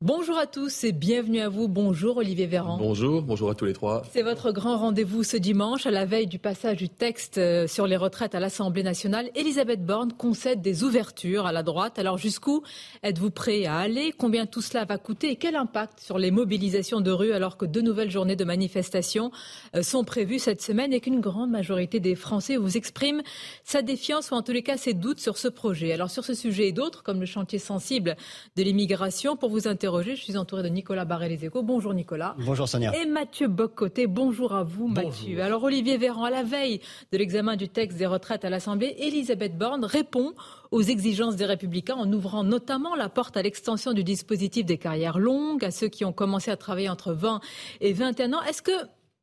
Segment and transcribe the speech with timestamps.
[0.00, 1.66] Bonjour à tous et bienvenue à vous.
[1.66, 2.76] Bonjour Olivier Véran.
[2.78, 4.04] Bonjour, bonjour à tous les trois.
[4.12, 7.88] C'est votre grand rendez-vous ce dimanche à la veille du passage du texte euh, sur
[7.88, 9.28] les retraites à l'Assemblée nationale.
[9.34, 11.98] Elisabeth Borne concède des ouvertures à la droite.
[11.98, 12.62] Alors jusqu'où
[13.02, 14.14] êtes-vous prêt à aller?
[14.16, 15.32] Combien tout cela va coûter?
[15.32, 19.32] Et quel impact sur les mobilisations de rue alors que deux nouvelles journées de manifestations
[19.74, 23.20] euh, sont prévues cette semaine et qu'une grande majorité des Français vous exprime
[23.64, 25.92] sa défiance ou en tous les cas ses doutes sur ce projet?
[25.92, 28.16] Alors sur ce sujet et d'autres, comme le chantier sensible
[28.56, 32.36] de l'immigration, pour vous interroger, je suis entourée de Nicolas barré les Bonjour Nicolas.
[32.38, 32.92] Bonjour Sonia.
[32.94, 34.06] Et Mathieu Boccoté.
[34.06, 35.42] Bonjour à vous Mathieu.
[35.42, 36.80] Alors Olivier Véran, à la veille
[37.10, 40.34] de l'examen du texte des retraites à l'Assemblée, Elisabeth Borne répond
[40.70, 45.18] aux exigences des Républicains en ouvrant notamment la porte à l'extension du dispositif des carrières
[45.18, 47.40] longues à ceux qui ont commencé à travailler entre 20
[47.80, 48.42] et 21 ans.
[48.42, 48.72] Est-ce que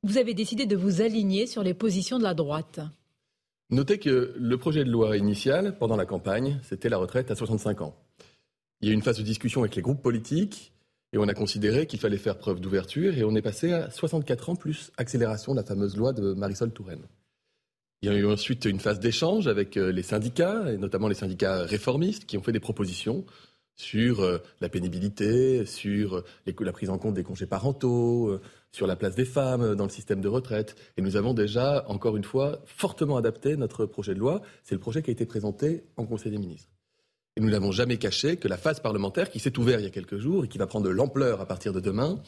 [0.03, 2.79] vous avez décidé de vous aligner sur les positions de la droite?
[3.69, 7.81] Notez que le projet de loi initial, pendant la campagne, c'était la retraite à 65
[7.81, 7.95] ans.
[8.85, 10.71] Il y a eu une phase de discussion avec les groupes politiques
[11.11, 14.51] et on a considéré qu'il fallait faire preuve d'ouverture et on est passé à 64
[14.51, 17.01] ans plus accélération de la fameuse loi de Marisol Touraine.
[18.03, 21.15] Il y a eu ensuite une phase d'échange avec euh, les syndicats, et notamment les
[21.15, 23.25] syndicats réformistes, qui ont fait des propositions
[23.75, 28.41] sur euh, la pénibilité, sur la prise en compte des congés parentaux, euh,
[28.71, 30.75] sur la place des femmes dans le système de retraite.
[30.97, 34.43] Et nous avons déjà, encore une fois, fortement adapté notre projet de loi.
[34.63, 36.74] C'est le projet qui a été présenté en Conseil des ministres.
[37.37, 39.91] Et nous n'avons jamais caché que la phase parlementaire qui s'est ouverte il y a
[39.91, 42.21] quelques jours et qui va prendre de l'ampleur à partir de demain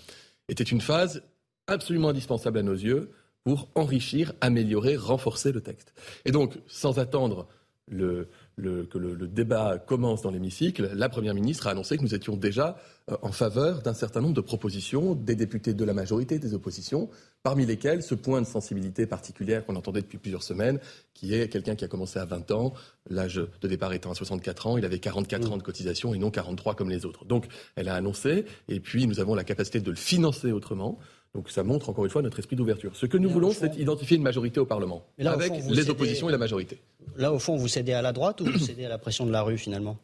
[0.50, 1.24] était une phase
[1.68, 3.12] absolument indispensable à nos yeux
[3.44, 5.94] pour enrichir, améliorer, renforcer le texte.
[6.26, 7.48] Et donc, sans attendre
[7.88, 12.36] le, que le, débat commence dans l'hémicycle, la Première ministre a annoncé que nous étions
[12.36, 12.78] déjà
[13.12, 17.08] euh, en faveur d'un certain nombre de propositions des députés de la majorité, des oppositions,
[17.44, 20.80] parmi lesquelles ce point de sensibilité particulière qu'on entendait depuis plusieurs semaines,
[21.14, 22.74] qui est quelqu'un qui a commencé à 20 ans,
[23.12, 26.32] l'âge de départ étant à 64 ans, il avait 44 ans de cotisation et non
[26.32, 27.26] 43 comme les autres.
[27.26, 30.98] Donc elle a annoncé, et puis nous avons la capacité de le financer autrement.
[31.38, 32.96] Donc ça montre encore une fois notre esprit d'ouverture.
[32.96, 36.40] Ce que nous voulons, c'est identifier une majorité au Parlement, avec les oppositions et la
[36.40, 36.80] majorité.
[37.16, 39.32] Là, au fond, vous cédez à la droite ou vous cédez à la pression de
[39.32, 40.00] la rue finalement?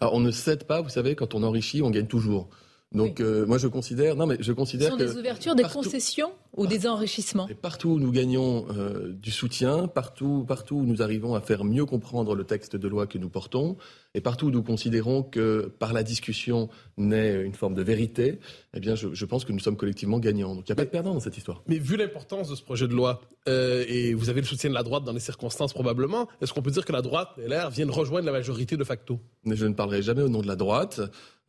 [0.00, 2.50] Alors, On ne cède pas, vous savez, quand on enrichit, on gagne toujours.
[2.92, 6.32] Donc euh, moi je considère, non mais je considère Ce sont des ouvertures, des concessions
[6.56, 7.48] ou des enrichissements.
[7.48, 11.64] Et partout où nous gagnons euh, du soutien, partout, partout où nous arrivons à faire
[11.64, 13.76] mieux comprendre le texte de loi que nous portons,
[14.14, 18.38] et partout où nous considérons que par la discussion naît une forme de vérité,
[18.74, 20.54] eh bien je, je pense que nous sommes collectivement gagnants.
[20.54, 21.64] Donc il n'y a pas de perdant dans cette histoire.
[21.66, 24.74] Mais vu l'importance de ce projet de loi, euh, et vous avez le soutien de
[24.74, 27.90] la droite dans les circonstances probablement, est-ce qu'on peut dire que la droite, LR, viennent
[27.90, 29.18] rejoindre la majorité de facto?
[29.44, 31.00] Mais Je ne parlerai jamais au nom de la droite.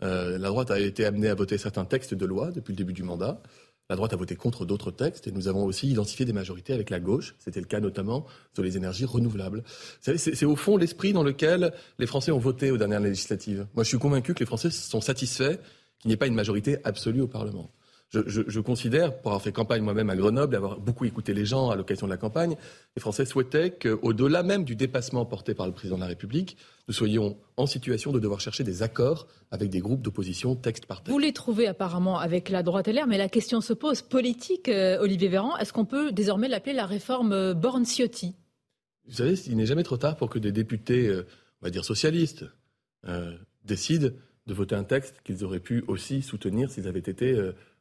[0.03, 2.93] Euh, la droite a été amenée à voter certains textes de loi depuis le début
[2.93, 3.41] du mandat.
[3.89, 6.89] La droite a voté contre d'autres textes et nous avons aussi identifié des majorités avec
[6.89, 7.35] la gauche.
[7.37, 9.63] C'était le cas notamment sur les énergies renouvelables.
[10.01, 13.67] C'est au fond l'esprit dans lequel les Français ont voté aux dernières législatives.
[13.75, 15.59] Moi, je suis convaincu que les Français sont satisfaits
[15.99, 17.69] qu'il n'y ait pas une majorité absolue au Parlement
[18.11, 21.75] je, considère, pour avoir fait campagne moi-même à Grenoble, avoir beaucoup écouté les gens à
[21.75, 22.55] l'occasion de la campagne,
[22.95, 26.57] les Français souhaitaient qu'au-delà même du dépassement porté par le président de la République,
[26.87, 31.01] nous soyons en situation de devoir chercher des accords avec des groupes d'opposition texte par
[31.01, 31.11] texte.
[31.11, 34.99] Vous les trouvez apparemment avec la droite LR, mais la question se pose politique, euh,
[34.99, 35.57] Olivier Véran.
[35.57, 38.35] Est-ce qu'on peut désormais l'appeler la réforme euh, Born-Ciotti
[39.07, 41.25] Vous savez, il n'est jamais trop tard pour que des députés, euh,
[41.61, 42.45] on va dire socialistes,
[43.65, 44.09] décident
[44.47, 47.39] de voter un texte qu'ils auraient pu aussi soutenir s'ils avaient été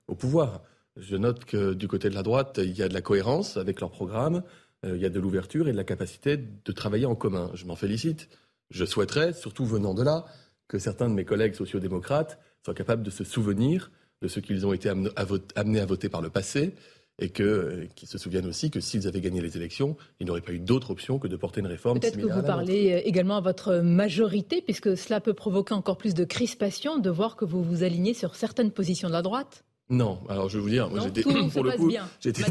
[0.09, 0.63] au pouvoir.
[0.97, 3.81] Je note que du côté de la droite, il y a de la cohérence avec
[3.81, 4.43] leur programme,
[4.85, 7.51] euh, il y a de l'ouverture et de la capacité de travailler en commun.
[7.55, 8.29] Je m'en félicite.
[8.71, 10.25] Je souhaiterais, surtout venant de là,
[10.69, 13.91] que certains de mes collègues sociodémocrates soient capables de se souvenir
[14.23, 16.75] de ce qu'ils ont été amenés à voter par le passé
[17.21, 20.53] et euh, qu'ils se souviennent aussi que s'ils avaient gagné les élections, il n'aurait pas
[20.53, 22.01] eu d'autre option que de porter une réforme.
[22.01, 26.15] Peut-être que vous parlez euh, également à votre majorité, puisque cela peut provoquer encore plus
[26.15, 29.65] de crispation de voir que vous vous alignez sur certaines positions de la droite.
[29.91, 31.23] Non, alors je vais vous dire, moi j'étais
[31.53, 32.43] pour le coup, j'étais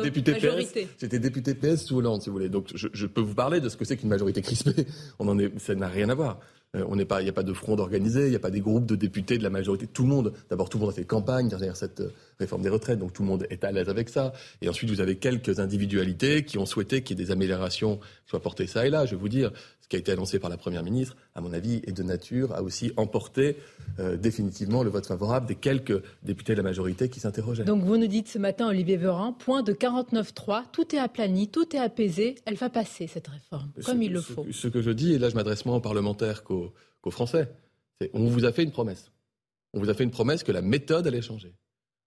[0.00, 2.48] député PS, j'étais député PS sous Hollande, si vous voulez.
[2.48, 4.86] Donc je, je peux vous parler de ce que c'est qu'une majorité crispée.
[5.18, 6.40] On en est, ça n'a rien à voir.
[6.74, 8.50] Euh, on n'est pas, il n'y a pas de front organisé, il n'y a pas
[8.50, 9.86] des groupes de députés de la majorité.
[9.86, 12.68] Tout le monde, d'abord tout le monde a fait campagne derrière cette euh, réforme des
[12.68, 14.32] retraites, donc tout le monde est à l'aise avec ça.
[14.62, 18.30] Et ensuite vous avez quelques individualités qui ont souhaité qu'il y ait des améliorations qui
[18.30, 19.06] soient portées ça et là.
[19.06, 19.52] Je vais vous dire,
[19.86, 22.52] ce qui a été annoncé par la Première ministre, à mon avis, est de nature
[22.56, 23.56] à aussi emporter
[24.00, 27.62] euh, définitivement le vote favorable des quelques députés de la majorité qui s'interrogeaient.
[27.62, 31.76] Donc vous nous dites ce matin, Olivier Véran, point de 49.3, tout est aplani, tout
[31.76, 34.46] est apaisé, elle va passer cette réforme, comme Ce- il le ce- faut.
[34.50, 37.48] Ce que je dis, et là je m'adresse moins aux parlementaires qu'aux qu'aux Français,
[38.00, 39.12] c'est on vous a fait une promesse.
[39.72, 41.54] On vous a fait une promesse que la méthode allait changer.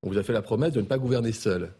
[0.03, 1.71] On vous a fait la promesse de ne pas gouverner seul.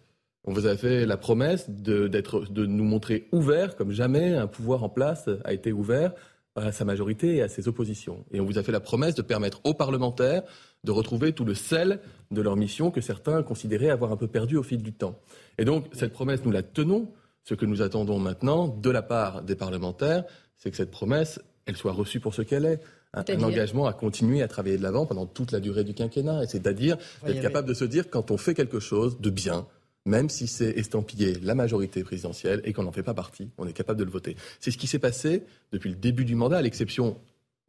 [0.46, 4.84] On vous a fait la promesse de, de nous montrer ouverts comme jamais un pouvoir
[4.84, 6.14] en place a été ouvert
[6.56, 8.26] à sa majorité et à ses oppositions.
[8.32, 10.44] Et on vous a fait la promesse de permettre aux parlementaires
[10.84, 12.00] de retrouver tout le sel
[12.32, 15.20] de leur mission que certains considéraient avoir un peu perdu au fil du temps.
[15.58, 17.12] Et donc, cette promesse, nous la tenons.
[17.44, 20.24] Ce que nous attendons maintenant de la part des parlementaires,
[20.58, 22.80] c'est que cette promesse, elle soit reçue pour ce qu'elle est.
[23.14, 26.44] Un, un engagement à continuer à travailler de l'avant pendant toute la durée du quinquennat.
[26.44, 29.66] Et c'est-à-dire d'être capable de se dire quand on fait quelque chose de bien,
[30.10, 33.74] même si c'est estampillé la majorité présidentielle et qu'on n'en fait pas partie, on est
[33.74, 34.36] capable de le voter.
[34.60, 37.16] C'est ce qui s'est passé depuis le début du mandat, à l'exception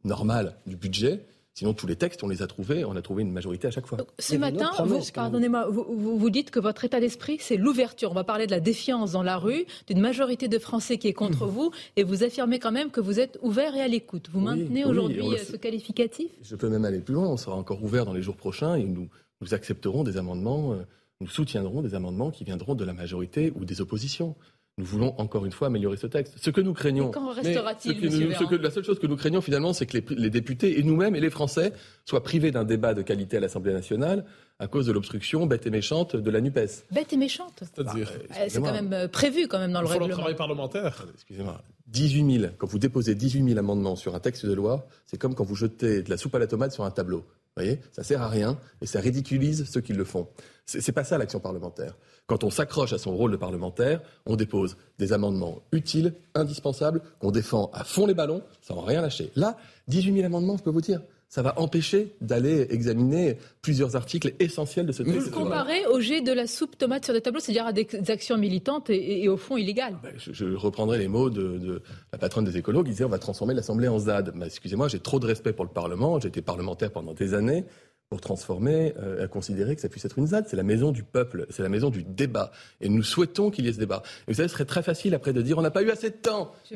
[0.03, 1.21] normale du budget.
[1.53, 3.85] Sinon, tous les textes, on les a trouvés, on a trouvé une majorité à chaque
[3.85, 3.97] fois.
[3.97, 4.71] Donc, ce matin,
[5.13, 8.09] pardonnez-moi, vous, vous- vous dites que votre état d'esprit, c'est l'ouverture.
[8.11, 11.13] On va parler de la défiance dans la rue, d'une majorité de Français qui est
[11.13, 14.29] contre vous, et vous affirmez quand même que vous êtes ouvert et à l'écoute.
[14.31, 16.31] Vous Oui, maintenez oui, aujourd'hui euh, ce qualificatif?
[16.41, 18.85] Je peux même aller plus loin, on sera encore ouvert dans les jours prochains et
[18.85, 19.09] nous,
[19.41, 20.77] nous accepterons des amendements, euh,
[21.21, 24.35] nous soutiendrons des amendements qui viendront de la majorité ou des oppositions.
[24.77, 26.35] Nous voulons encore une fois améliorer ce texte.
[26.41, 27.11] Ce que nous craignons.
[27.11, 30.05] Quand restera-t-il, monsieur ce que- La seule chose que nous craignons finalement, c'est que les,
[30.15, 31.73] les députés et nous-mêmes et les Français
[32.05, 34.25] soient privés d'un débat de qualité à l'Assemblée nationale
[34.59, 36.85] à cause de l'obstruction bête et méchante de la NUPES.
[36.91, 37.59] Bête et méchante.
[37.61, 40.17] C'est-à-dire, Euh, C'est quand même euh, prévu quand même dans il le faut le règlement.
[40.19, 41.05] travail parlementaire.
[41.15, 41.61] Excusez-moi.
[41.87, 45.35] 18 000, quand vous déposez 18 000 amendements sur un texte de loi, c'est comme
[45.35, 47.25] quand vous jetez de la soupe à la tomate sur un tableau.
[47.57, 50.27] Vous voyez Ça sert à rien et ça ridiculise ceux qui le font.
[50.65, 51.97] C'est pas ça l'action parlementaire.
[52.27, 57.31] Quand on s'accroche à son rôle de parlementaire, on dépose des amendements utiles, indispensables, qu'on
[57.31, 59.31] défend à fond les ballons, sans rien lâcher.
[59.35, 59.57] Là,
[59.89, 61.01] 18 000 amendements, je peux vous dire,
[61.31, 65.27] ça va empêcher d'aller examiner plusieurs articles essentiels de ce Vous texte.
[65.27, 68.37] le comparez au jet de la soupe tomate sur des tableaux, c'est-à-dire à des actions
[68.37, 69.95] militantes et, et- et au fond illégales.
[70.03, 71.81] Ben, je, je reprendrai les mots de, de
[72.11, 74.33] la patronne des écolos qui disait on va transformer l'Assemblée en ZAD.
[74.35, 76.19] Ben, Excusez-moi, j'ai trop de respect pour le Parlement.
[76.19, 77.63] J'ai été parlementaire pendant des années
[78.11, 80.45] pour transformer, euh, à considérer que ça puisse être une ZAD.
[80.49, 82.51] C'est la maison du peuple, c'est la maison du débat.
[82.81, 84.03] Et nous souhaitons qu'il y ait ce débat.
[84.27, 86.09] Et vous savez, ce serait très facile après de dire on n'a pas eu assez
[86.09, 86.51] de temps.
[86.69, 86.75] Je.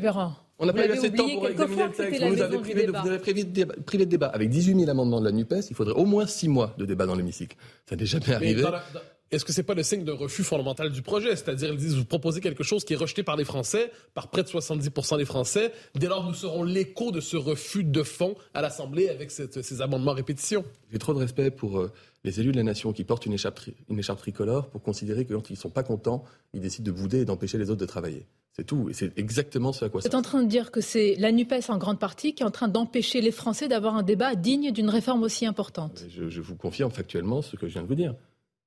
[0.57, 2.23] On n'a pas eu assez de temps pour examiner le texte.
[2.23, 3.01] Vous nous avez privé de, débat.
[3.01, 4.27] vous avez privé de débat, privé de débat.
[4.27, 7.05] Avec 18 000 amendements de la NUPES, il faudrait au moins 6 mois de débat
[7.05, 7.57] dans l'hémicycle.
[7.89, 8.61] Ça n'est jamais Mais arrivé.
[8.61, 8.99] dans la- dans-
[9.31, 11.35] Est-ce que c'est pas le signe d'un refus fondamental du projet?
[11.35, 14.43] C'est-à-dire, ils disent, vous proposez quelque chose qui est rejeté par les Français, par près
[14.43, 15.71] de 70% des Français.
[15.95, 19.81] Dès lors, nous serons l'écho de ce refus de fond à l'Assemblée avec cette- ces
[19.81, 20.63] amendements à répétition.
[20.91, 21.91] J'ai trop de respect pour euh,
[22.23, 25.25] les élus de la nation qui portent une écharpe, tri- une écharpe tricolore pour considérer
[25.25, 26.23] que quand ils ne sont pas contents,
[26.53, 28.27] ils décident de bouder et d'empêcher les autres de travailler.
[28.55, 28.89] C'est tout.
[28.89, 31.15] Et c'est exactement ce à quoi Vous ça êtes en train de dire que c'est
[31.17, 34.35] la NUPES en grande partie qui est en train d'empêcher les Français d'avoir un débat
[34.35, 36.05] digne d'une réforme aussi importante.
[36.09, 38.13] je, je vous confirme factuellement ce que je viens de vous dire.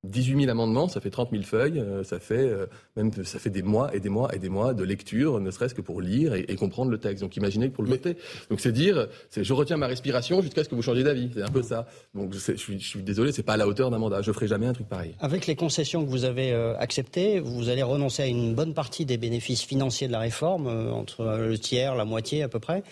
[0.04, 2.66] 18 000 amendements, ça fait 30 000 feuilles, euh, ça fait euh,
[2.96, 5.74] même ça fait des mois et des mois et des mois de lecture, ne serait-ce
[5.74, 7.22] que pour lire et, et comprendre le texte.
[7.22, 8.16] Donc imaginez que pour le voter.
[8.48, 11.30] Donc c'est dire, c'est je retiens ma respiration jusqu'à ce que vous changiez d'avis.
[11.34, 11.86] C'est un peu ça.
[12.14, 14.22] Donc je, suis, je suis désolé, c'est pas à la hauteur d'un mandat.
[14.22, 15.14] Je ferai jamais un truc pareil.
[15.18, 19.04] Avec les concessions que vous avez euh, acceptées, vous allez renoncer à une bonne partie
[19.04, 22.82] des bénéfices financiers de la réforme, entre le tiers, la moitié à peu près.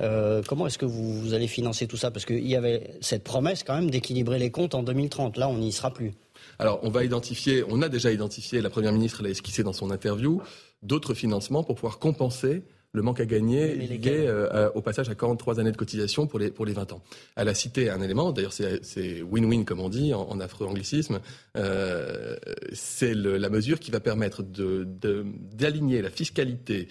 [0.00, 2.10] Euh, comment est-ce que vous, vous allez financer tout ça?
[2.10, 5.36] Parce qu'il y avait cette promesse quand même d'équilibrer les comptes en 2030.
[5.38, 6.12] Là, on n'y sera plus.
[6.58, 9.90] Alors, on va identifier, on a déjà identifié, la Première ministre l'a esquissé dans son
[9.90, 10.40] interview,
[10.82, 15.60] d'autres financements pour pouvoir compenser le manque à gagner lié euh, au passage à 43
[15.60, 17.02] années de cotisation pour les, pour les 20 ans.
[17.34, 21.20] Elle a cité un élément, d'ailleurs c'est win-win comme on dit en, en affreux anglicisme,
[21.58, 22.36] euh,
[22.72, 26.88] c'est la mesure qui va permettre de- de- d'aligner la fiscalité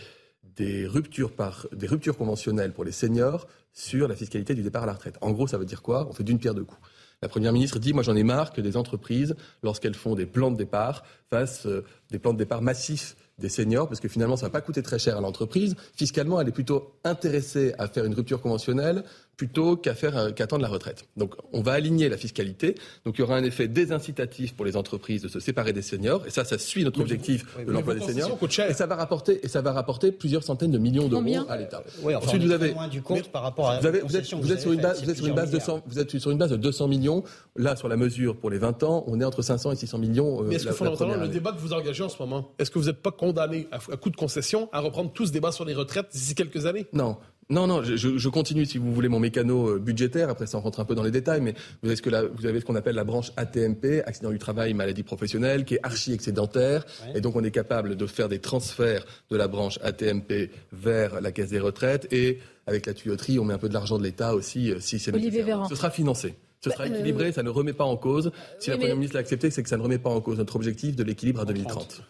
[0.56, 4.86] des ruptures, par, des ruptures conventionnelles pour les seniors sur la fiscalité du départ à
[4.86, 5.18] la retraite.
[5.22, 6.08] En gros, ça veut dire quoi?
[6.10, 6.80] On fait d'une pierre deux coups.
[7.26, 10.52] La Première ministre dit, moi j'en ai marre que des entreprises, lorsqu'elles font des plans
[10.52, 14.46] de départ, fassent euh, des plans de départ massifs des seniors, parce que finalement ça
[14.46, 15.76] va pas coûter très cher à l'entreprise.
[15.96, 19.04] Fiscalement, elle est plutôt intéressée à faire une rupture conventionnelle
[19.38, 21.06] plutôt qu'à faire euh, qu'à attendre la retraite.
[21.18, 22.76] Donc on va aligner la fiscalité.
[23.06, 26.26] Donc il y aura un effet désincitatif pour les entreprises de se séparer des seniors,
[26.28, 28.38] et ça, ça suit notre objectif de l'emploi des seniors.
[28.70, 31.84] Et ça va rapporter, et ça va rapporter plusieurs centaines de millions d'euros à l'État.
[32.04, 34.16] Oui, enfin, Ensuite, vous avez, loin du compte par rapport à vous, avez- aux vous
[34.16, 35.46] êtes, concessions que vous vous êtes sur une base, faites, vous êtes sur une base
[35.52, 37.24] de plusieurs 100, vous êtes sur une base de 200 millions.
[37.56, 40.42] Là, sur la mesure pour les 20 ans, on est entre 500 et 600 millions.
[40.42, 42.80] euh, Mais est-ce que fondamentalement, le débat que vous engagez en ce moment, est-ce que
[42.80, 45.66] vous n'êtes pas condamné à, à coup de concession à reprendre tout ce débat sur
[45.66, 46.86] les retraites d'ici quelques années?
[46.94, 47.18] Non,
[47.50, 50.30] Non, non, je, je, continue si vous voulez mon mécano euh, budgétaire.
[50.30, 52.48] Après, ça rentre un peu dans les détails, mais vous avez ce que la, vous
[52.48, 56.12] avez ce qu'on appelle la branche ATMP, accident du travail, maladie professionnelle, qui est archi
[56.12, 61.22] excédentaire, et donc on est capable de faire des transferts de la branche ATMP vers
[61.22, 64.04] la caisse des retraites, et avec la tuyauterie, on met un peu de l'argent de
[64.04, 65.68] l'État aussi, euh, si c'est nécessaire.
[65.70, 66.34] Ce sera financé.
[66.62, 68.32] Ce sera bah, équilibré, ça ne remet pas en cause.
[68.58, 70.56] Si la Première ministre l'a accepté, c'est que ça ne remet pas en cause notre
[70.56, 72.02] objectif de l'équilibre à 2030.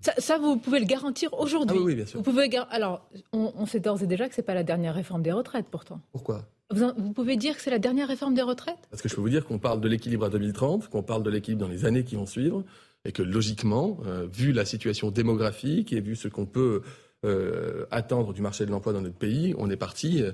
[0.00, 1.78] Ça, vous pouvez le garantir aujourd'hui.
[1.80, 2.18] Ah oui, bien sûr.
[2.18, 5.22] Vous pouvez Alors, on, sait d'ores et déjà que ce n'est pas la dernière réforme
[5.22, 6.00] des retraites, pourtant.
[6.12, 6.46] Pourquoi?
[6.70, 8.78] Vous, pouvez dire que c'est la dernière réforme des retraites?
[8.90, 11.30] Parce que je peux vous dire qu'on parle de l'équilibre à 2030, qu'on parle de
[11.30, 12.62] l'équilibre dans les années qui vont suivre,
[13.04, 16.82] et que logiquement, euh, vu la situation démographique et vu ce qu'on peut
[17.24, 20.32] euh, attendre du marché de l'emploi dans notre pays, on est parti euh,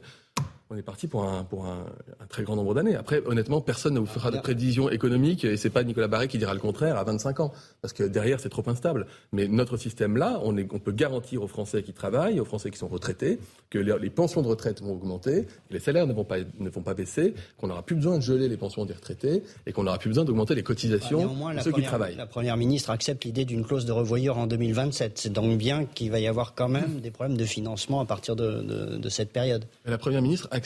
[0.75, 1.87] on est parti pour un, pour un,
[2.29, 2.97] très grand nombre d'années.
[2.97, 6.39] Après, honnêtement, personne ne vous fera de prévision économique, et c'est pas Nicolas Barré qui
[6.39, 9.07] dira le contraire à 25 ans, parce que derrière, c'est trop instable.
[9.33, 12.89] Mais notre système-là, on, on peut garantir aux Français qui travaillent, aux Français qui sont
[12.89, 13.39] retraités,
[13.71, 16.83] que les, pensions de retraite vont augmenter, que les salaires ne vont pas, ne vont
[16.83, 19.99] pas baisser, qu'on n'aura plus besoin de geler les pensions des retraités, et qu'on n'aura
[19.99, 22.17] plus besoin d'augmenter les cotisations de ceux qui travaillent.
[22.17, 25.19] La Première ministre accepte l'idée d'une clause de revoyure en 2027.
[25.19, 28.35] C'est donc bien qu'il va y avoir quand même des problèmes de financement à partir
[28.35, 29.65] de, de, de cette période.
[29.85, 30.64] la Première ministre accepte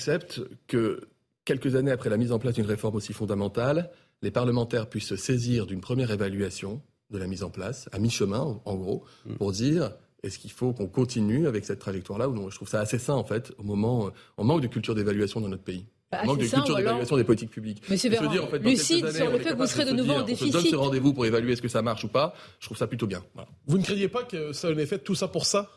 [0.66, 1.08] que
[1.44, 3.90] quelques années après la mise en place d'une réforme aussi fondamentale,
[4.22, 8.60] les parlementaires puissent se saisir d'une première évaluation de la mise en place, à mi-chemin
[8.64, 9.34] en gros, mm.
[9.34, 12.50] pour dire est-ce qu'il faut qu'on continue avec cette trajectoire-là ou non?
[12.50, 15.48] Je trouve ça assez sain en fait, au moment, on manque de culture d'évaluation dans
[15.48, 15.86] notre pays.
[16.10, 17.82] Bah, on manque de culture d'évaluation des politiques publiques.
[17.88, 20.22] Monsieur Véran, dire, en fait, lucide sur le fait que vous serez de nouveau en
[20.22, 20.54] déficit.
[20.54, 22.34] On se donne ce rendez-vous pour évaluer est-ce que ça marche ou pas.
[22.60, 23.22] Je trouve ça plutôt bien.
[23.66, 25.70] Vous ne croyez pas que ça a un effet tout ça pour ça?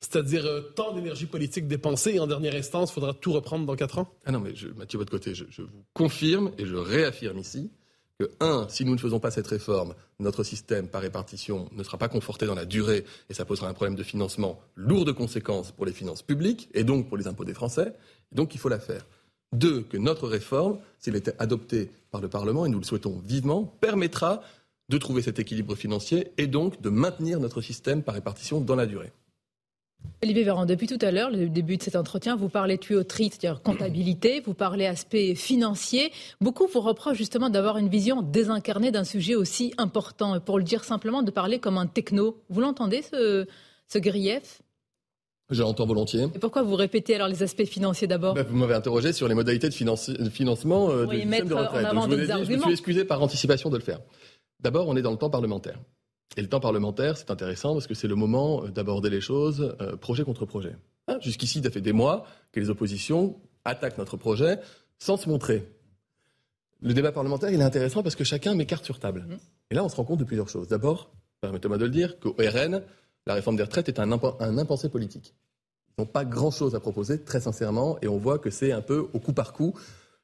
[0.00, 3.76] C'est-à-dire euh, tant d'énergie politique dépensée et en dernière instance, il faudra tout reprendre dans
[3.76, 4.08] quatre ans?
[4.24, 7.70] Ah non, mais je, Mathieu, votre côté, je, vous confirme et je réaffirme ici
[8.18, 11.98] que, un, si nous ne faisons pas cette réforme, notre système par répartition ne sera
[11.98, 15.72] pas conforté dans la durée et ça posera un problème de financement lourd de conséquences
[15.72, 17.94] pour les finances publiques et donc pour les impôts des Français.
[18.32, 19.06] donc il faut la faire.
[19.52, 23.64] Deux, que notre réforme, s'il était adoptée par le Parlement, et nous le souhaitons vivement,
[23.64, 24.42] permettra
[24.88, 28.86] de trouver cet équilibre financier et donc de maintenir notre système par répartition dans la
[28.86, 29.12] durée.
[30.20, 33.62] Olivier Véran, depuis tout à l'heure, le début de cet entretien, vous parlez tuyauterie, c'est-à-dire
[33.62, 36.10] comptabilité, vous parlez aspect financier.
[36.40, 40.34] Beaucoup vous reprochent justement d'avoir une vision désincarnée d'un sujet aussi important.
[40.34, 42.42] Et pour le dire simplement, de parler comme un techno.
[42.50, 43.46] Vous l'entendez, ce,
[43.86, 44.60] ce grief?
[45.50, 46.24] Je l'entends volontiers.
[46.34, 48.34] Et pourquoi vous répétez alors les aspects financiers d'abord?
[48.34, 49.74] Bah, Vous m'avez interrogé sur les modalités de,
[50.30, 51.86] financement euh, du système de retraite.
[51.92, 54.00] je, me suis excusé par anticipation de le faire.
[54.58, 55.78] D'abord, on est dans le temps parlementaire.
[56.36, 59.76] Et le temps parlementaire, c'est intéressant parce que c'est le moment euh, d'aborder les choses
[59.80, 60.76] euh, projet contre projet.
[61.08, 64.58] Hein, jusqu'ici, ça fait des mois que les oppositions attaquent notre projet
[64.98, 65.66] sans se montrer.
[66.80, 69.26] Le débat parlementaire, il est intéressant parce que chacun met carte sur table.
[69.28, 69.38] Mm-hmm.
[69.70, 70.68] Et là, on se rend compte de plusieurs choses.
[70.68, 72.82] D'abord, permettez-moi de le dire, qu'au RN,
[73.26, 75.34] la réforme des retraites est un, un impensé politique.
[75.96, 79.08] Ils n'ont pas grand-chose à proposer, très sincèrement, et on voit que c'est un peu
[79.12, 79.74] au coup par coup,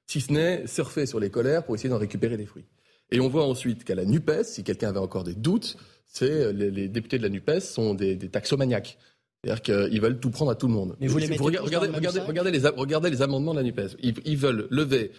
[0.07, 2.67] si ce n'est surfer sur les colères pour essayer d'en récupérer des fruits.
[3.11, 6.53] Et on voit ensuite qu'à la NUPES, si quelqu'un avait encore des doutes, c'est euh,
[6.53, 8.99] les, députés de la NUPES sont des, taxomaniaques.
[9.43, 10.97] C'est-à-dire qu'ils veulent tout prendre à tout le monde.
[11.01, 13.97] Mais vous les regardez, regardez, les, amendements de la NUPES.
[14.03, 15.13] Ils, veulent lever,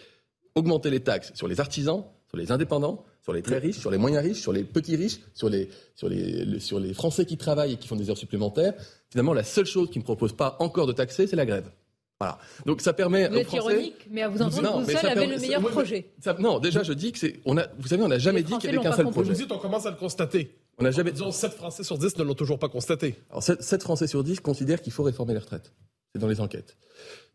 [0.54, 3.98] augmenter les taxes sur les artisans, sur les indépendants, sur les très riches, sur les
[3.98, 7.74] moyens riches, sur les petits riches, sur les, sur les, sur les Français qui travaillent
[7.74, 8.74] et qui font des heures supplémentaires.
[9.10, 11.70] Finalement, la seule chose qu'ils ne proposent pas encore de taxer, c'est la grève.
[12.18, 12.38] Voilà.
[12.64, 13.28] Donc ça permet.
[13.28, 16.12] Vous êtes ironique, mais à vous entendre, vous seul avez le meilleur projet.
[16.38, 17.40] non, déjà je dis que c'est.
[17.44, 19.32] On a, vous savez, on n'a jamais dit qu'il n'y avait qu'un seul projet.
[19.32, 20.56] Vous dites, on commence à le constater.
[20.78, 21.12] On n'a jamais.
[21.12, 23.16] Disons, 7 Français sur 10 ne l'ont toujours pas constaté.
[23.30, 25.72] Alors 7, Français sur 10 considèrent qu'il faut réformer les retraites.
[26.14, 26.76] C'est dans les enquêtes.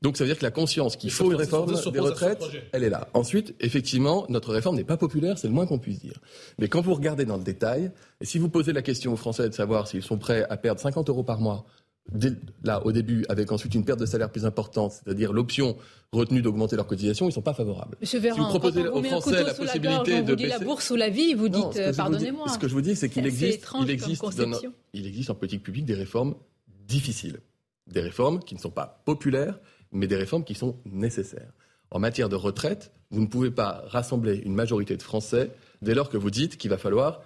[0.01, 2.89] Donc ça veut dire que la conscience qu'il faut une réforme des retraites, elle est
[2.89, 3.07] là.
[3.13, 6.19] Ensuite, effectivement, notre réforme n'est pas populaire, c'est le moins qu'on puisse dire.
[6.57, 9.47] Mais quand vous regardez dans le détail, et si vous posez la question aux Français
[9.47, 11.65] de savoir s'ils sont prêts à perdre 50 euros par mois
[12.63, 15.77] là, au début, avec ensuite une perte de salaire plus importante, c'est-à-dire l'option
[16.11, 17.97] retenue d'augmenter leur cotisation, ils ne sont pas favorables.
[18.01, 20.49] Monsieur Véran, si vous proposez aux Français la possibilité la de baisser...
[20.49, 22.49] la bourse ou la vie, vous dites, pardonnez-moi.
[22.49, 24.23] Ce que je vous dis, c'est qu'il existe, il existe,
[24.93, 26.35] il existe en politique publique des réformes
[26.87, 27.39] difficiles.
[27.87, 29.59] Des réformes qui ne sont pas populaires,
[29.91, 31.51] mais des réformes qui sont nécessaires.
[31.91, 36.09] En matière de retraite, vous ne pouvez pas rassembler une majorité de Français dès lors
[36.09, 37.21] que vous dites qu'il va falloir,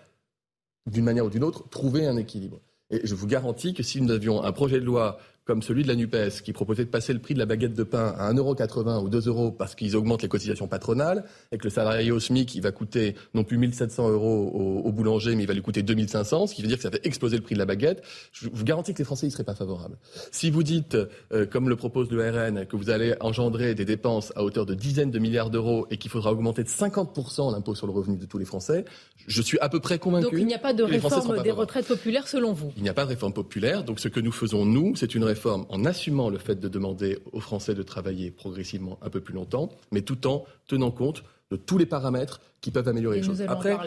[0.88, 2.60] d'une manière ou d'une autre, trouver un équilibre.
[3.04, 5.96] Je vous garantis que si nous avions un projet de loi comme celui de la
[5.96, 9.10] NUPES, qui proposait de passer le prix de la baguette de pain à 1,80€ ou
[9.10, 12.62] 2 euros parce qu'ils augmentent les cotisations patronales, et que le salarié au SMIC, il
[12.62, 16.56] va coûter non plus 1700 euros au, boulanger, mais il va lui coûter 2500, ce
[16.56, 18.94] qui veut dire que ça fait exploser le prix de la baguette, je vous garantis
[18.94, 19.98] que les Français ne seraient pas favorables.
[20.32, 20.98] Si vous dites,
[21.32, 24.74] euh, comme le propose le RN, que vous allez engendrer des dépenses à hauteur de
[24.74, 28.26] dizaines de milliards d'euros et qu'il faudra augmenter de 50% l'impôt sur le revenu de
[28.26, 28.86] tous les Français,
[29.28, 30.24] je suis à peu près convaincu.
[30.24, 32.72] Donc il n'y a pas de réforme des retraites populaires selon vous?
[32.78, 35.24] Il n'y a pas de réforme populaire, donc ce que nous faisons, nous, c'est une
[35.24, 39.20] réforme réforme en assumant le fait de demander aux Français de travailler progressivement un peu
[39.20, 43.22] plus longtemps, mais tout en tenant compte de tous les paramètres qui peuvent améliorer Et
[43.22, 43.42] les choses.
[43.48, 43.78] Après,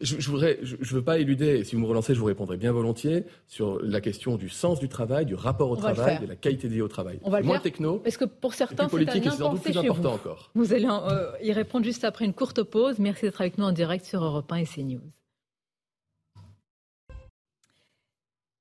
[0.00, 2.56] je voudrais, je, je veux pas éluder, et si vous me relancez, je vous répondrai
[2.56, 6.26] bien volontiers, sur la question du sens du travail, du rapport au On travail, de
[6.26, 7.18] la qualité de vie au travail.
[7.24, 7.62] On va le Moins faire.
[7.62, 10.14] techno, Parce que pour certains, c'est un sans doute plus chez important vous.
[10.14, 10.50] encore.
[10.54, 12.98] Vous allez euh, y répondre juste après une courte pause.
[12.98, 15.00] Merci d'être avec nous en direct sur Europe 1 et CNews.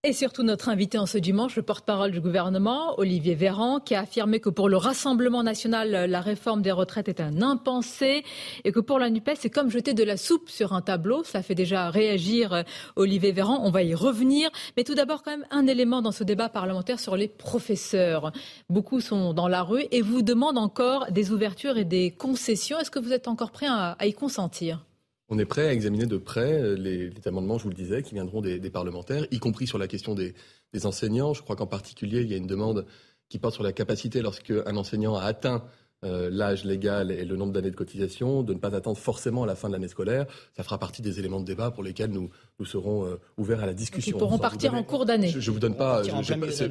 [0.08, 4.00] Et surtout notre invité en ce dimanche, le porte-parole du gouvernement, Olivier Véran, qui a
[4.00, 8.24] affirmé que pour le Rassemblement national, la réforme des retraites est un impensé
[8.64, 11.26] et que pour la NUPES, c'est comme jeter de la soupe sur un tableau.
[11.26, 12.64] Ça fait déjà réagir euh,
[12.96, 13.60] Olivier Véran.
[13.64, 14.50] On va y revenir.
[14.78, 18.32] Mais tout d'abord, quand même, un élément dans ce débat parlementaire sur les professeurs.
[18.70, 22.80] Beaucoup sont dans la rue et vous demandent encore des ouvertures et des concessions.
[22.80, 24.87] Est-ce que vous êtes encore prêt à, à y consentir?
[25.30, 28.14] On est prêt à examiner de près euh, les, amendements, je vous le disais, qui
[28.14, 30.34] viendront des, parlementaires, y compris sur la question des,
[30.74, 31.34] des enseignants.
[31.34, 32.86] Je crois qu'en particulier, il y a une demande
[33.30, 35.66] qui porte sur la capacité, lorsque un enseignant a atteint
[36.04, 39.46] euh, l'âge légal et le nombre d'années de cotisation, de ne pas attendre forcément à
[39.48, 40.25] la fin de l'année scolaire.
[40.56, 43.66] Ça fera partie des éléments de débat pour lesquels nous, nous serons euh, ouverts à
[43.66, 44.18] la Ils discussion.
[44.18, 45.30] pourront Sans vous partir donner- en cours d'année.
[45.30, 46.04] Je, je vous donne pas.
[46.04, 46.12] je-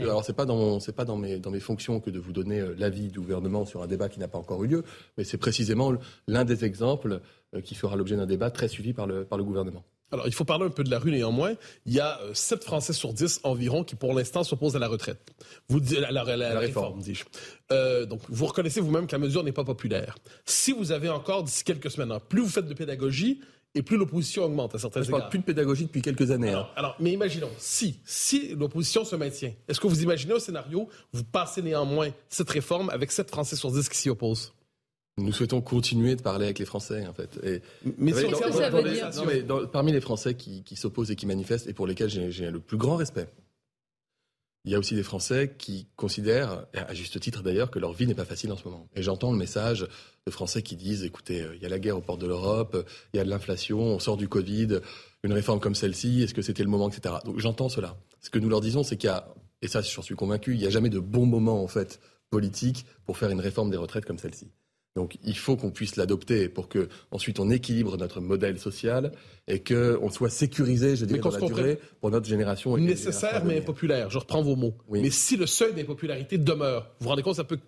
[0.03, 2.61] alors c'est pas dans c'est pas dans mes dans mes fonctions que de vous donner
[2.61, 4.85] euh, l'avis du gouvernement sur un débat qui n'a pas encore eu lieu,
[5.19, 5.93] mais c'est précisément
[6.29, 7.21] l'un des exemples
[7.65, 9.83] qui fera l'objet d'un débat très suivi par le par le gouvernement.
[10.13, 11.55] Alors, il faut parler un peu de la rue néanmoins.
[11.85, 14.89] Il y a euh, 7 Français sur 10 environ qui, pour l'instant, s'opposent à la
[14.89, 15.21] retraite.
[15.69, 17.25] Vous dites, à la, à la- à la réforme, dis-je.
[17.73, 20.17] Euh, donc, vous reconnaissez vous-même que la mesure n'est pas populaire.
[20.45, 23.41] Si vous avez encore, d'ici quelques semaines, hein, plus vous faites de pédagogie,
[23.75, 25.29] et plus l'opposition augmente à certains Je parle égards.
[25.31, 26.53] plus de pédagogie depuis quelques années.
[26.53, 26.67] hein.
[26.77, 31.25] Alors, mais imaginons, si, si l'opposition se maintient, est-ce que vous imaginez au scénario, vous
[31.25, 34.55] passez néanmoins cette réforme avec 7 Français sur 10 qui s'y opposent?
[35.19, 37.39] Nous souhaitons continuer de parler avec les Français, en fait.
[37.43, 37.63] Et,
[37.97, 41.11] Mais Qu'est-ce que ça veut dire non, mais dans- Parmi les Français qui, qui s'opposent
[41.11, 43.27] et qui manifestent, et pour lesquels j'ai le plus grand respect,
[44.67, 48.07] il y a aussi des Français qui considèrent, à juste titre d'ailleurs, que leur vie
[48.07, 48.89] n'est pas facile en ce moment.
[48.95, 49.87] Et j'entends le message
[50.27, 52.77] de Français qui disent, écoutez, euh, il y a la guerre aux portes de l'Europe,
[53.15, 54.81] il y a de l'inflation, on sort du Covid,
[55.23, 57.15] une réforme comme celle-ci, est-ce que c'était le moment, etc.
[57.25, 57.97] Donc j'entends cela.
[58.21, 59.33] Ce que nous leur disons, c'est qu'il y a,
[59.63, 62.85] et ça j'en suis convaincu, il n'y a jamais de bon moment en fait politique
[63.07, 64.49] pour faire une réforme des retraites comme celle-ci.
[64.97, 69.13] Donc il faut qu'on puisse l'adopter pour que ensuite on équilibre notre modèle social
[69.47, 72.77] et que on soit sécurisé, je dirais, qu'on dans la durée pour notre génération.
[72.77, 74.11] et nécessaire mais impopulaire.
[74.11, 74.75] Je reprends vos mots.
[74.89, 75.01] Oui.
[75.03, 77.59] Mais si le seuil d'impopularité demeure, vous vous rendez compte, ça peut.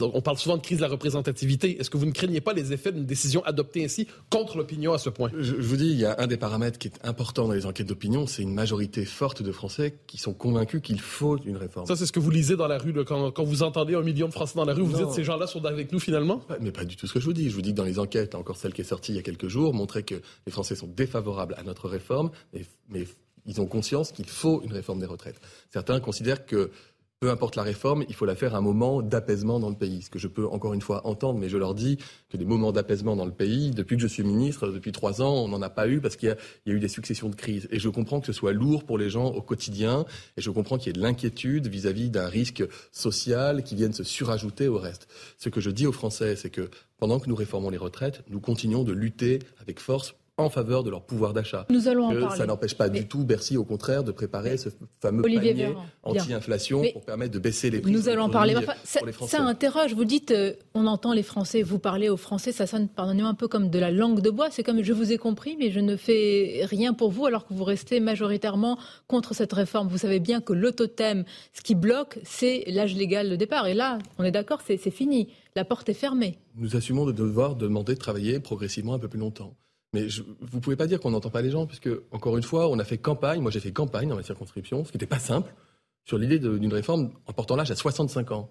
[0.00, 1.78] On parle souvent de crise de la représentativité.
[1.78, 4.98] Est-ce que vous ne craignez pas les effets d'une décision adoptée ainsi contre l'opinion à
[4.98, 5.30] ce point?
[5.36, 7.66] Je, je vous dis, il y a un des paramètres qui est important dans les
[7.66, 11.86] enquêtes d'opinion, c'est une majorité forte de Français qui sont convaincus qu'il faut une réforme.
[11.86, 12.94] Ça, c'est ce que vous lisez dans la rue.
[13.04, 15.06] quand, quand vous entendez un million de Français dans la rue, vous Non.
[15.06, 16.40] dites ces gens-là sont avec nous finalement?
[16.60, 17.48] Mais pas du tout ce que je vous dis.
[17.48, 19.22] Je vous dis que dans les enquêtes, encore celle qui est sortie il y a
[19.22, 23.04] quelques jours, montrait que les Français sont défavorables à notre réforme, mais, mais
[23.46, 25.40] ils ont conscience qu'il faut une réforme des retraites.
[25.70, 26.70] Certains considèrent que
[27.26, 30.02] peu importe la réforme, il faut la faire un moment d'apaisement dans le pays.
[30.02, 31.98] Ce que je peux encore une fois entendre, mais je leur dis
[32.30, 35.34] que des moments d'apaisement dans le pays, depuis que je suis ministre, depuis trois ans,
[35.34, 37.66] on n'en a pas eu parce qu'il y, y a eu des successions de crises.
[37.72, 40.04] Et je comprends que ce soit lourd pour les gens au quotidien,
[40.36, 42.62] et je comprends qu'il y ait de l'inquiétude vis-à-vis d'un risque
[42.92, 45.08] social qui vienne se surajouter au reste.
[45.36, 48.38] Ce que je dis aux Français, c'est que pendant que nous réformons les retraites, nous
[48.38, 51.66] continuons de lutter avec force en faveur de leur pouvoir d'achat.
[51.70, 52.36] Nous allons en parler.
[52.36, 54.68] ça n'empêche pas Mais- du tout Bercy, au contraire, de préparer ce
[55.00, 57.90] fameux Olivier panier anti-inflation pour permettre de baisser les prix.
[57.90, 58.54] Nous allons en parler.
[58.56, 59.94] Enfin, ça, interroge.
[59.94, 63.34] Vous dites, euh, on entend les Français, vous parlez aux Français, ça sonne, pardonnez-moi, un
[63.34, 64.48] peu comme de la langue de bois.
[64.50, 67.54] C'est comme je vous ai compris, mais je ne fais rien pour vous alors que
[67.54, 69.88] vous restez majoritairement contre cette réforme.
[69.88, 73.66] Vous savez bien que le totem, ce qui bloque, c'est l'âge légal de départ.
[73.68, 75.28] Et là, on est d'accord, c'est c'est fini.
[75.54, 76.36] La porte est fermée.
[76.56, 79.54] Nous assumons de devoir demander de travailler progressivement un peu plus longtemps.
[79.96, 82.68] Mais je, vous pouvez pas dire qu'on n'entend pas les gens, puisque, encore une fois,
[82.68, 85.18] on a fait campagne, moi j'ai fait campagne dans ma circonscription, ce qui n'était pas
[85.18, 85.54] simple,
[86.04, 88.50] sur l'idée d'une réforme en portant l'âge à 65 ans.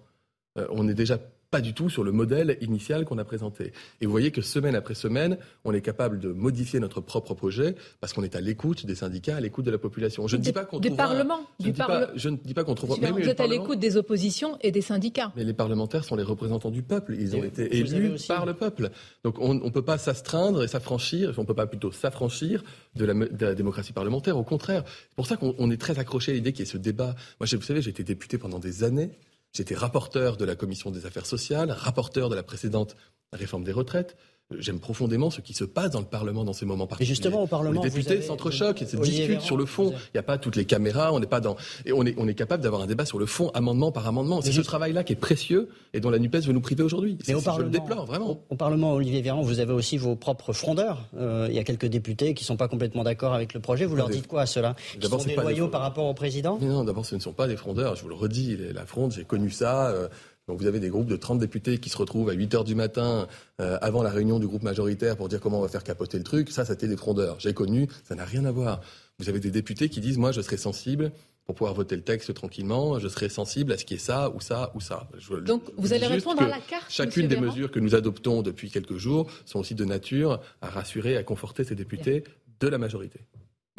[0.58, 3.72] Euh, on n'est déjà pas du tout sur le modèle initial qu'on a présenté.
[4.00, 7.74] Et vous voyez que semaine après semaine, on est capable de modifier notre propre projet
[8.00, 10.26] parce qu'on est à l'écoute des syndicats, à l'écoute de la population.
[10.26, 12.36] Je ne dis pas qu'on du trouvera- Parlement, je du ne dis pas- Je ne
[12.36, 12.96] dis pas qu'on trouvera.
[12.96, 15.32] Vous même le êtes à l'écoute des oppositions et des syndicats.
[15.36, 17.14] mais les parlementaires sont les représentants du peuple.
[17.18, 18.90] Ils ont Et été vous élus aussi- par le peuple.
[19.24, 22.64] Donc on ne peut pas s'astreindre et s'affranchir, on ne peut pas plutôt s'affranchir
[22.96, 24.36] de la, de la démocratie parlementaire.
[24.36, 26.72] Au contraire, c'est pour ça qu'on on est très accroché à l'idée qu'il y ait
[26.72, 27.14] ce débat.
[27.40, 29.10] Moi, je- vous savez, j'ai été député pendant des années.
[29.56, 32.94] J'étais rapporteur de la commission des affaires sociales, rapporteur de la précédente
[33.32, 34.14] réforme des retraites.
[34.58, 37.10] J'aime profondément ce qui se passe dans le Parlement dans ces moments particuliers.
[37.10, 39.90] Et justement, au Parlement, les députés s'entrechoquent et se discutent sur le fond.
[39.90, 41.56] Il n'y a pas toutes les caméras, on n'est pas dans.
[41.84, 44.40] Et on est, on est capable d'avoir un débat sur le fond, amendement par amendement.
[44.40, 47.18] C'est ce travail-là qui est précieux et dont la NUPES veut nous priver aujourd'hui.
[47.26, 48.40] Mais au je le déplore, vraiment.
[48.48, 51.08] Au, Parlement, Olivier Véran, vous avez aussi vos propres frondeurs.
[51.18, 53.84] Euh, il y a quelques députés qui ne sont pas complètement d'accord avec le projet.
[53.84, 55.34] Vous leur dites quoi à ceux-là Ils sont des
[55.70, 56.58] par rapport au président?
[56.60, 57.96] Non, d'abord, ce ne sont pas des frondeurs.
[57.96, 59.88] Je vous le redis, la fronde, j'ai connu ça.
[59.88, 60.08] Euh,
[60.48, 62.76] donc vous avez des groupes de 30 députés qui se retrouvent à 8 heures du
[62.76, 63.26] matin
[63.60, 66.24] euh, avant la réunion du groupe majoritaire pour dire comment on va faire capoter le
[66.24, 66.50] truc.
[66.50, 67.40] Ça, c'était des frondeurs.
[67.40, 68.80] J'ai connu, ça n'a rien à voir.
[69.18, 71.10] Vous avez des députés qui disent, moi, je serai sensible
[71.46, 74.40] pour pouvoir voter le texte tranquillement, je serai sensible à ce qui est ça ou
[74.40, 75.08] ça ou ça.
[75.44, 76.86] Donc vous allez répondre à la carte.
[76.88, 81.16] Chacune des mesures que nous adoptons depuis quelques jours sont aussi de nature à rassurer,
[81.16, 82.24] à conforter ces députés
[82.58, 83.20] de la majorité.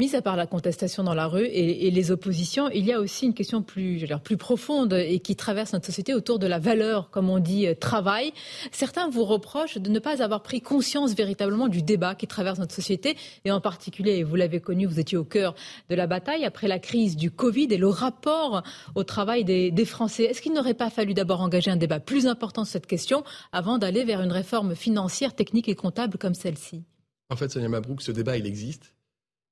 [0.00, 3.26] Mis à part la contestation dans la rue et, les oppositions, il y a aussi
[3.26, 7.28] une question plus, plus profonde et qui traverse notre société autour de la valeur, comme
[7.28, 8.32] on dit, euh, travail.
[8.70, 12.76] Certains vous reprochent de ne pas avoir pris conscience véritablement du débat qui traverse notre
[12.76, 15.56] société et en particulier, vous l'avez connu, vous étiez au cœur
[15.88, 18.62] de la bataille après la crise du Covid et le rapport
[18.94, 20.26] au travail des, des Français.
[20.26, 23.78] Est-ce qu'il n'aurait pas fallu d'abord engager un débat plus important sur cette question avant
[23.78, 26.84] d'aller vers une réforme financière, technique et comptable comme celle-ci?
[27.30, 28.94] En fait, Sonia Mabrouk, ce débat, il existe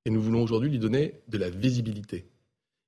[0.06, 2.26] et nous voulons aujourd'hui lui donner de la visibilité.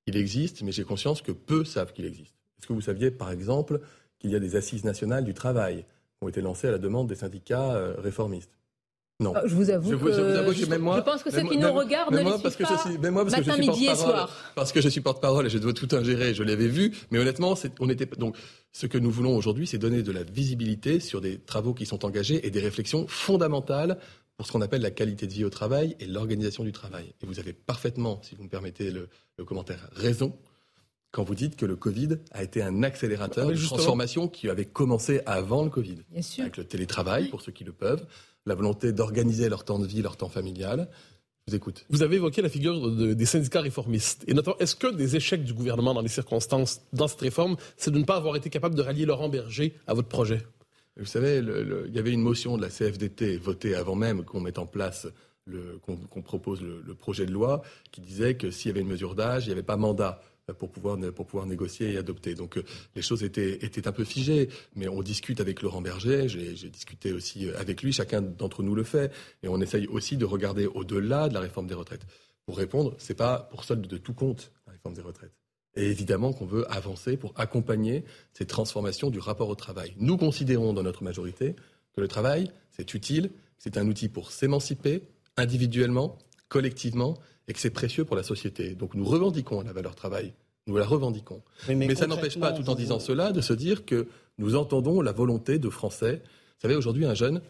[0.07, 2.35] Il existe, mais j'ai conscience que peu savent qu'il existe.
[2.59, 3.81] Est-ce que vous saviez, par exemple,
[4.21, 7.09] qu'il y a des assises nationales du travail qui ont été lancées à la demande
[7.09, 8.53] des syndicats euh, réformistes?
[9.21, 9.33] Non.
[9.35, 12.15] Ah, je vous avoue que, je, même moi, je pense que ceux qui nous regardent
[12.15, 14.31] ne moi, parce que je suis, mais moi, parce que je suis midi et soir.
[14.55, 16.95] Parce que je suis porte-parole et je dois tout ingérer, je l'avais vu.
[17.11, 18.37] Mais honnêtement, on était donc
[18.71, 22.05] ce que nous voulons aujourd'hui, c'est donner de la visibilité sur des travaux qui sont
[22.05, 23.99] engagés et des réflexions fondamentales
[24.39, 27.13] pour ce qu'on appelle la qualité de vie au travail et l'organisation du travail.
[27.21, 29.09] Et vous avez parfaitement, si vous me permettez le,
[29.45, 30.33] commentaire, raison
[31.11, 35.23] quand vous dites que le Covid a été un accélérateur de transformation qui avait commencé
[35.27, 35.99] avant le Covid.
[36.39, 38.07] Avec le télétravail, pour ceux qui le peuvent,
[38.47, 40.89] la volonté d'organiser leur temps de vie, leur temps familial.
[41.47, 41.87] Je vous écoute.
[41.89, 44.23] Vous avez évoqué la figure des syndicats réformistes.
[44.29, 47.91] Et notamment, est-ce que des échecs du gouvernement dans les circonstances, dans cette réforme, c'est
[47.91, 50.43] de ne pas avoir été capable de rallier Laurent Berger à votre projet?
[50.99, 54.59] Vous savez, il y avait une motion de la CFDT votée avant même qu'on mette
[54.59, 55.07] en place
[55.83, 59.45] qu'on propose le, projet de loi qui disait que s'il y avait une mesure d'âge,
[59.45, 60.21] il n'y avait pas mandat
[60.59, 60.97] pour pouvoir,
[61.47, 62.35] négocier et adopter.
[62.35, 66.71] Donc euh, les choses étaient, un peu figées, mais on discute avec Laurent Berger, j'ai
[66.71, 70.67] discuté aussi avec lui, chacun d'entre nous le fait, et on essaye aussi de regarder
[70.67, 72.07] au-delà de la réforme des retraites.
[72.47, 75.38] Pour répondre, c'est pas pour solde de tout compte la réforme des retraites.
[75.79, 79.95] Et évidemment qu'on veut avancer pour accompagner ces transformations du rapport au travail.
[79.99, 81.55] Nous considérons dans notre majorité
[81.95, 85.05] que le travail, c'est utile, c'est un outil pour s'émanciper
[85.37, 88.75] individuellement, collectivement, et que c'est précieux pour la société.
[88.75, 90.35] Donc nous revendiquons la valeur travail.
[90.67, 91.43] Nous la revendiquons.
[91.69, 95.13] mais, ça n'empêche pas, tout en disant cela, de se dire que nous entendons la
[95.13, 96.23] volonté de Français.
[96.25, 97.41] Vous savez, aujourd'hui, un jeune,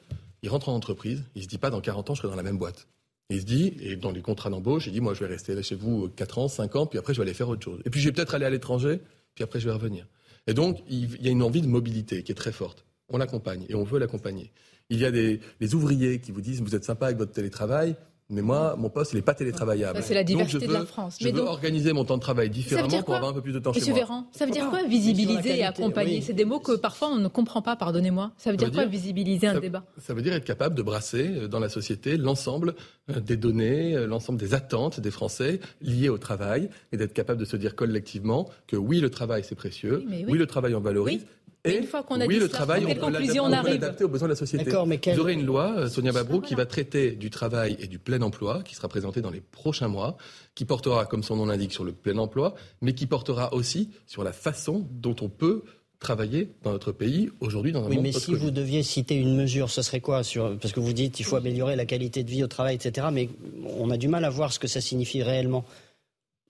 [0.42, 2.36] il rentre en entreprise, il ne se dit pas dans 40 ans, je serai dans
[2.36, 2.86] la même boîte.
[3.30, 5.62] Il se dit, et dans les contrats d'embauche, il dit, moi, je vais rester là
[5.62, 7.80] chez vous 4 ans, 5 ans, puis après, je vais aller faire autre chose.
[7.84, 9.00] Et puis, je vais peut-être aller à l'étranger,
[9.34, 10.06] puis après, je vais revenir.
[10.46, 12.86] Et donc, il y a une envie de mobilité qui est très forte.
[13.10, 14.50] On l'accompagne et on veut l'accompagner.
[14.88, 17.96] Il y a des ouvriers qui vous disent, vous êtes sympa avec votre télétravail,
[18.30, 20.00] mais moi, mon poste, il n'est pas télétravaillable.
[20.02, 21.16] C'est la diversité de la France.
[21.20, 23.72] Je veux organiser mon temps de travail différemment pour avoir un peu plus de temps
[23.72, 23.98] chez moi.
[23.98, 27.28] Véran, ça veut dire quoi visibiliser et accompagner C'est des mots que parfois on ne
[27.28, 28.32] comprend pas, pardonnez-moi.
[28.36, 31.48] Ça veut dire quoi visibiliser un débat Ça veut dire être capable de brasser euh,
[31.48, 32.74] dans la société l'ensemble
[33.10, 37.40] euh, des données, euh, l'ensemble des attentes des Français liées au travail et d'être capable
[37.40, 40.24] de se dire collectivement que oui, le travail c'est précieux, oui.
[40.26, 41.26] le travail on valorise,
[41.68, 44.32] et une fois qu'on a oui, dit le travail, on, peut l'adapter aux besoins de
[44.32, 44.70] la société.
[44.70, 48.20] Vous aurez une loi, euh, Sonia Babrou, qui va traiter du travail et du plein
[48.22, 50.16] emploi, qui sera présentée dans les prochains mois,
[50.54, 54.24] qui portera, comme son nom l'indique, sur le plein emploi, mais qui portera aussi sur
[54.24, 55.62] la façon dont on peut
[55.98, 59.68] travailler dans notre pays aujourd'hui dans un oui, mais si vous deviez citer une mesure,
[59.68, 62.44] ce serait quoi sur parce que vous dites qu'il faut améliorer la qualité de vie
[62.44, 63.08] au travail, etc.
[63.12, 63.28] Mais
[63.64, 65.64] on a du mal à voir ce que ça signifie réellement.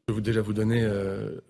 [0.09, 1.40] Je vais déjà vous donner euh,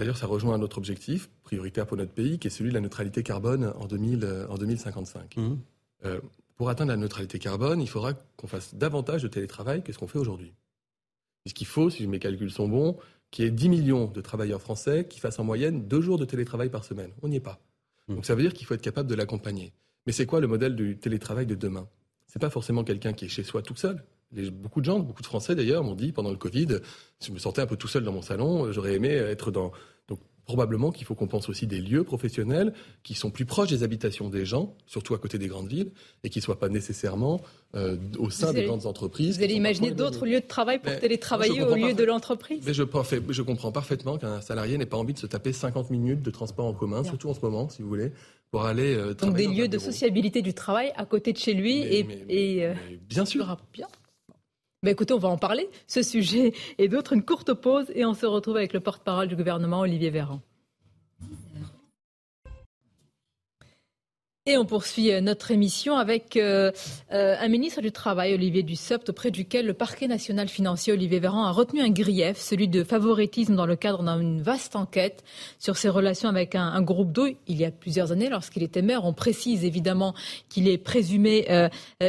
[0.00, 2.80] D'ailleurs, ça rejoint un autre objectif prioritaire pour notre pays, qui est celui de la
[2.80, 5.36] neutralité carbone en, 2000, en 2055.
[5.36, 5.58] Mmh.
[6.06, 6.20] Euh,
[6.56, 10.06] pour atteindre la neutralité carbone, il faudra qu'on fasse davantage de télétravail que ce qu'on
[10.06, 10.54] fait aujourd'hui.
[11.44, 12.96] Puisqu'il faut, si mes calculs sont bons,
[13.30, 16.24] qu'il y ait 10 millions de travailleurs français qui fassent en moyenne deux jours de
[16.24, 17.12] télétravail par semaine.
[17.20, 17.60] On n'y est pas.
[18.08, 18.14] Mmh.
[18.14, 19.74] Donc ça veut dire qu'il faut être capable de l'accompagner.
[20.06, 21.86] Mais c'est quoi le modèle du télétravail de demain?
[22.26, 24.02] C'est pas forcément quelqu'un qui est chez soi tout seul
[24.52, 26.68] beaucoup de gens, beaucoup de Français d'ailleurs, m'ont dit pendant le Covid,
[27.24, 29.72] je me sentais un peu tout seul dans mon salon, j'aurais aimé être dans.
[30.08, 32.72] Donc probablement qu'il faut qu'on pense aussi des lieux professionnels
[33.04, 35.92] qui sont plus proches des habitations des gens, surtout à côté des grandes villes,
[36.24, 37.40] et qui ne soient pas nécessairement
[37.76, 39.38] euh, au sein des grandes entreprises.
[39.38, 42.82] Vous allez imaginer d'autres lieux de travail pour télétravailler au lieu de l'entreprise Mais je,
[43.28, 46.66] je comprends parfaitement qu'un salarié n'ait pas envie de se taper 50 minutes de transport
[46.66, 48.10] en commun, surtout en ce moment, si vous voulez,
[48.50, 51.38] pour aller euh, Donc travailler des dans lieux de sociabilité du travail à côté de
[51.38, 52.74] chez lui Mais- et, mais- et, euh,
[53.08, 53.56] bien sûr.
[53.72, 53.86] Bien.
[54.82, 58.14] Mais écoutez, on va en parler, ce sujet et d'autres, une courte pause et on
[58.14, 60.40] se retrouve avec le porte-parole du gouvernement, Olivier Véran.
[64.50, 66.72] Et on poursuit euh, notre émission avec euh,
[67.12, 71.44] euh, un ministre du Travail, Olivier Dussopt, auprès duquel le parquet national financier, Olivier Véran,
[71.44, 75.22] a retenu un grief, celui de favoritisme dans le cadre d'une vaste enquête
[75.60, 79.04] sur ses relations avec un, groupe d'eau il y a plusieurs années, lorsqu'il était maire.
[79.04, 80.14] On précise évidemment
[80.48, 81.46] qu'il est présumé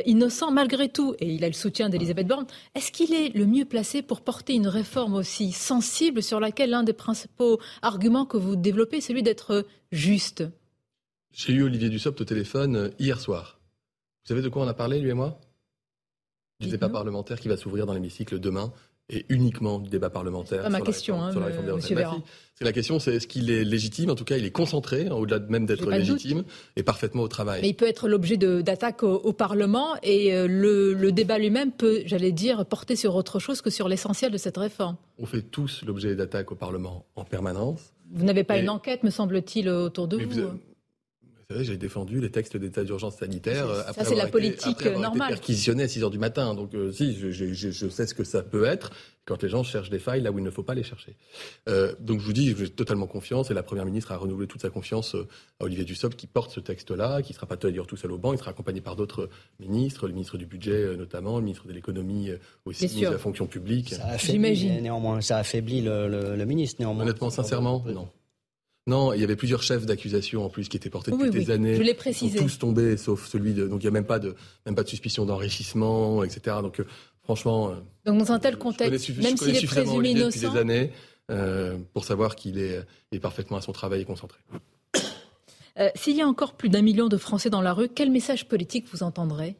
[0.07, 2.47] innocent malgré tout, et il a le soutien d'Elisabeth Borne.
[2.73, 6.83] Est-ce qu'il est le mieux placé pour porter une réforme aussi sensible sur laquelle l'un
[6.83, 10.43] des principaux arguments que vous développez, est celui d'être juste?
[11.33, 13.59] J'ai eu Olivier Dussopt au téléphone euh, hier soir.
[14.23, 15.39] Vous savez de quoi on a parlé, lui et moi?
[16.59, 18.71] Du débat parlementaire qui va s'ouvrir dans l'hémicycle demain
[19.09, 20.61] et uniquement du débat parlementaire.
[20.61, 22.23] Pas ma sur la question, réforme- hein, sur la réforme des retraites.
[22.53, 24.11] C'est la question, c'est est-ce qu'il est légitime?
[24.11, 26.43] En tout cas, il est concentré, hein, au-delà de même d'être légitime,
[26.75, 27.61] et parfaitement au travail.
[27.63, 31.71] Mais il peut être l'objet d'attaques au, au Parlement et euh, le, le débat lui-même
[31.71, 34.97] peut, j'allais dire, porter sur autre chose que sur l'essentiel de cette réforme.
[35.17, 37.93] On fait tous l'objet d'attaques au Parlement en permanence.
[38.11, 40.29] Vous n'avez pas Et- une enquête, me semble-t-il, autour de vous.
[40.29, 40.59] vous,
[41.51, 43.67] vous savez, j'ai défendu les textes d'état d'urgence sanitaire.
[43.67, 45.29] Ça, c'est la avoir été- politique, après normale.
[45.29, 46.55] perquisitionné à 6 heures du matin.
[46.55, 48.91] Donc, euh, si, je, je- je- je sais ce que ça peut être
[49.25, 51.15] quand les gens cherchent des failles là où il ne faut pas les chercher.
[51.69, 54.61] Euh, donc, je vous dis, j'ai totalement confiance et la Première ministre a renouvelé toute
[54.61, 55.27] sa confiance euh,
[55.59, 58.17] à Olivier Dussopt qui porte ce texte-là, qui ne sera pas d'ailleurs tout seul au
[58.17, 61.73] banc, il sera accompagné par d'autres ministres, le ministre du Budget notamment, le ministre de
[61.73, 62.29] l'Économie
[62.65, 63.93] aussi, le ministre de la Fonction publique.
[63.93, 64.81] Ça affaiblit, J'imagine.
[64.81, 67.03] néanmoins, ça affaiblit le, le- le ministre néanmoins.
[67.03, 68.09] Honnêtement, sincèrement, non.
[68.91, 71.45] Non, il y avait plusieurs chefs d'accusation en plus qui étaient portés depuis Oui, des
[71.45, 71.75] oui, années.
[71.75, 72.39] je l'ai Ils sont précisé.
[72.39, 73.65] tous tombés, sauf celui de.
[73.65, 76.57] Donc il n'y a même pas de, même pas de suspicion d'enrichissement, etc.
[76.61, 76.85] Donc euh,
[77.23, 77.69] franchement.
[77.69, 77.75] euh,
[78.05, 80.59] Donc dans un tel je connais contexte, même s'il est présumé Olivier depuis innocent, des
[80.59, 80.91] années
[81.31, 82.85] euh, pour savoir qu'il est,
[83.21, 84.39] parfaitement à son travail et concentré.
[85.79, 88.49] euh, s'il y a encore plus d'un million de Français dans la rue, quel message
[88.49, 89.55] politique vous entendrez?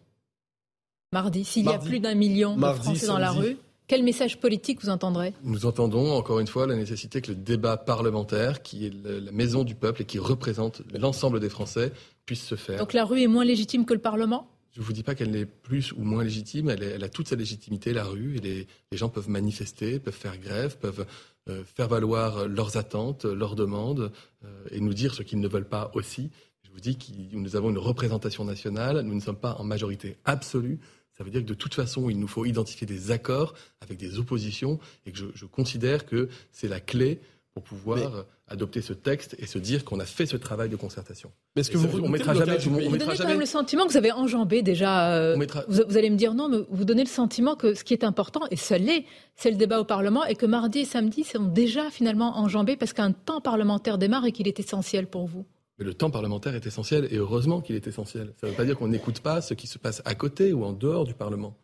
[1.14, 3.56] Mardi, s'il y a plus d'un million de Français dans la rue,
[3.92, 5.34] quel message politique vous entendrez?
[5.44, 9.66] Nous entendons encore une fois la nécessité que le débat parlementaire, qui est la maison
[9.66, 11.92] du peuple et qui représente l'ensemble des Français,
[12.26, 12.80] puisse se faire.
[12.80, 14.48] Donc la rue est moins légitime que le Parlement?
[14.72, 17.10] Je ne vous dis pas qu'elle est plus ou moins légitime, elle, est- elle a
[17.10, 21.06] toute sa légitimité, la rue, et les, les gens peuvent manifester, peuvent faire grève, peuvent
[21.50, 24.14] euh, faire valoir leurs attentes, leurs demandes,
[24.46, 26.30] euh, et nous dire ce qu'ils ne veulent pas aussi.
[26.64, 30.16] Je vous dis que nous avons une représentation nationale, nous ne sommes pas en majorité
[30.24, 30.80] absolue.
[31.22, 34.18] Ça veut dire que de toute façon, il nous faut identifier des accords avec des
[34.18, 37.20] oppositions, et que je, je considère que c'est la clé
[37.54, 40.76] pour pouvoir Mais- adopter ce texte et se dire qu'on a fait ce travail de
[40.76, 41.32] concertation.
[41.56, 43.46] Mais est-ce que vous on mettra jamais- du on Vous donnez quand jamais- même le
[43.46, 45.14] sentiment que vous avez enjambé déjà.
[45.14, 47.84] euh, mettra- vous, vous allez me dire non, mais vous donnez le sentiment que ce
[47.84, 49.06] qui est important, et ça l'est,
[49.36, 52.94] c'est le débat au Parlement, et que mardi et samedi sont déjà finalement enjambés parce
[52.94, 55.46] qu'un temps parlementaire démarre et qu'il est essentiel pour vous.
[55.82, 58.34] Mais le temps parlementaire est essentiel, et heureusement qu'il est essentiel.
[58.40, 60.64] Ça ne veut pas dire qu'on n'écoute pas ce qui se passe à côté ou
[60.64, 61.58] en dehors du Parlement.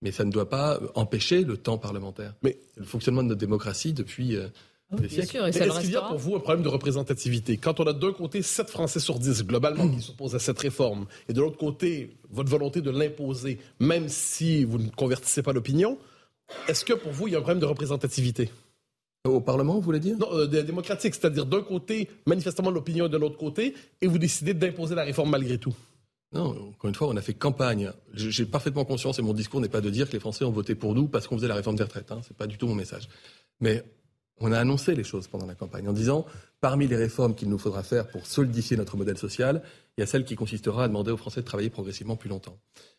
[0.00, 2.32] Mais ça ne doit pas empêcher le temps parlementaire.
[2.42, 4.46] Mais- C'est le fonctionnement de notre démocratie depuis euh,
[4.92, 5.28] des Bien siècles.
[5.32, 7.58] sûr, et Mais ça le Est-ce qu'il y a pour vous un problème de représentativité
[7.58, 11.04] Quand on a d'un côté 7 Français sur 10 globalement qui s'opposent à cette réforme,
[11.28, 15.98] et de l'autre côté votre volonté de l'imposer, même si vous ne convertissez pas l'opinion,
[16.68, 18.48] est-ce que pour vous il y a un problème de représentativité?
[19.28, 20.16] Au Parlement, vous voulez dire?
[20.18, 24.54] Non, euh, démocratique, c'est-à-dire d'un côté manifestement l'opinion et de l'autre côté, et vous décidez
[24.54, 25.74] d'imposer la réforme malgré tout.
[26.32, 27.90] Non, encore une fois, on a fait campagne.
[28.12, 30.74] J'ai parfaitement conscience, et mon discours n'est pas de dire que les Français ont voté
[30.74, 32.12] pour nous parce qu'on faisait la réforme des retraites.
[32.12, 32.20] Hein.
[32.26, 33.08] C'est pas du tout mon message.
[33.60, 33.82] Mais
[34.40, 36.26] on a annoncé les choses pendant la campagne en disant,
[36.60, 39.62] parmi les réformes qu'il nous faudra faire pour solidifier notre modèle social,
[39.96, 42.58] il y a celle qui consistera à demander aux Français de travailler progressivement plus longtemps.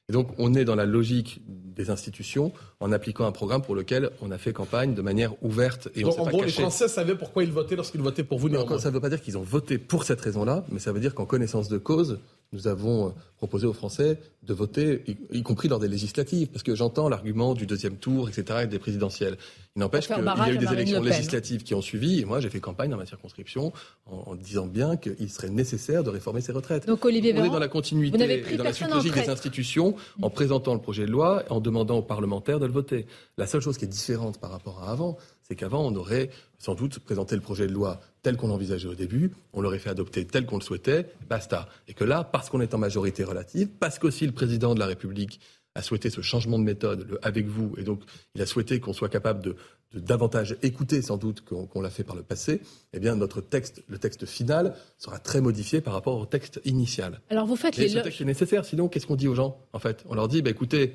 [0.09, 4.09] Et donc, on est dans la logique des institutions en appliquant un programme pour lequel
[4.21, 6.51] on a fait campagne de manière ouverte et on Donc s'est en pas gros, les.
[6.51, 8.53] Français savaient pourquoi ils votaient lorsqu'ils votaient pour vous.
[8.55, 10.99] Encore, ça ne veut pas dire qu'ils ont voté pour cette raison-là, mais ça veut
[10.99, 12.19] dire qu'en connaissance de cause,
[12.51, 16.63] nous avons euh, proposé aux Français de voter, y, y compris lors des législatives, parce
[16.63, 19.37] que j'entends l'argument du deuxième tour, etc., et des présidentielles.
[19.75, 22.49] Il n'empêche qu'il y a eu des élections législatives qui ont suivi, et moi j'ai
[22.49, 23.71] fait campagne dans ma circonscription
[24.07, 26.87] en, en disant bien qu'il serait nécessaire de réformer ces retraites.
[26.87, 29.29] Donc Olivier On est Véran, dans la continuité pris et dans la suite logique des
[29.29, 33.05] institutions en présentant le projet de loi et en demandant aux parlementaires de le voter.
[33.37, 35.17] La seule chose qui est différente par rapport à avant,
[35.49, 38.93] c'est qu'avant, on aurait sans doute présenté le projet de loi tel qu'on l'envisageait au
[38.93, 41.67] début, on l'aurait fait adopter tel qu'on le souhaitait, basta.
[41.87, 44.85] Et que là, parce qu'on est en majorité relative, parce qu'aussi le président de la
[44.85, 45.39] République
[45.73, 48.01] a souhaité ce changement de méthode le avec vous, et donc
[48.35, 49.55] il a souhaité qu'on soit capable de,
[49.93, 52.61] de davantage écouter sans doute qu'on l'a fait par le passé,
[52.93, 57.21] eh bien notre texte, le texte final, sera très modifié par rapport au texte initial.
[57.29, 58.03] alors vous faites Et ce l'éloge.
[58.03, 60.03] texte est nécessaire, sinon qu'est-ce qu'on dit aux gens en fait?
[60.09, 60.93] On leur dit, bah, écoutez,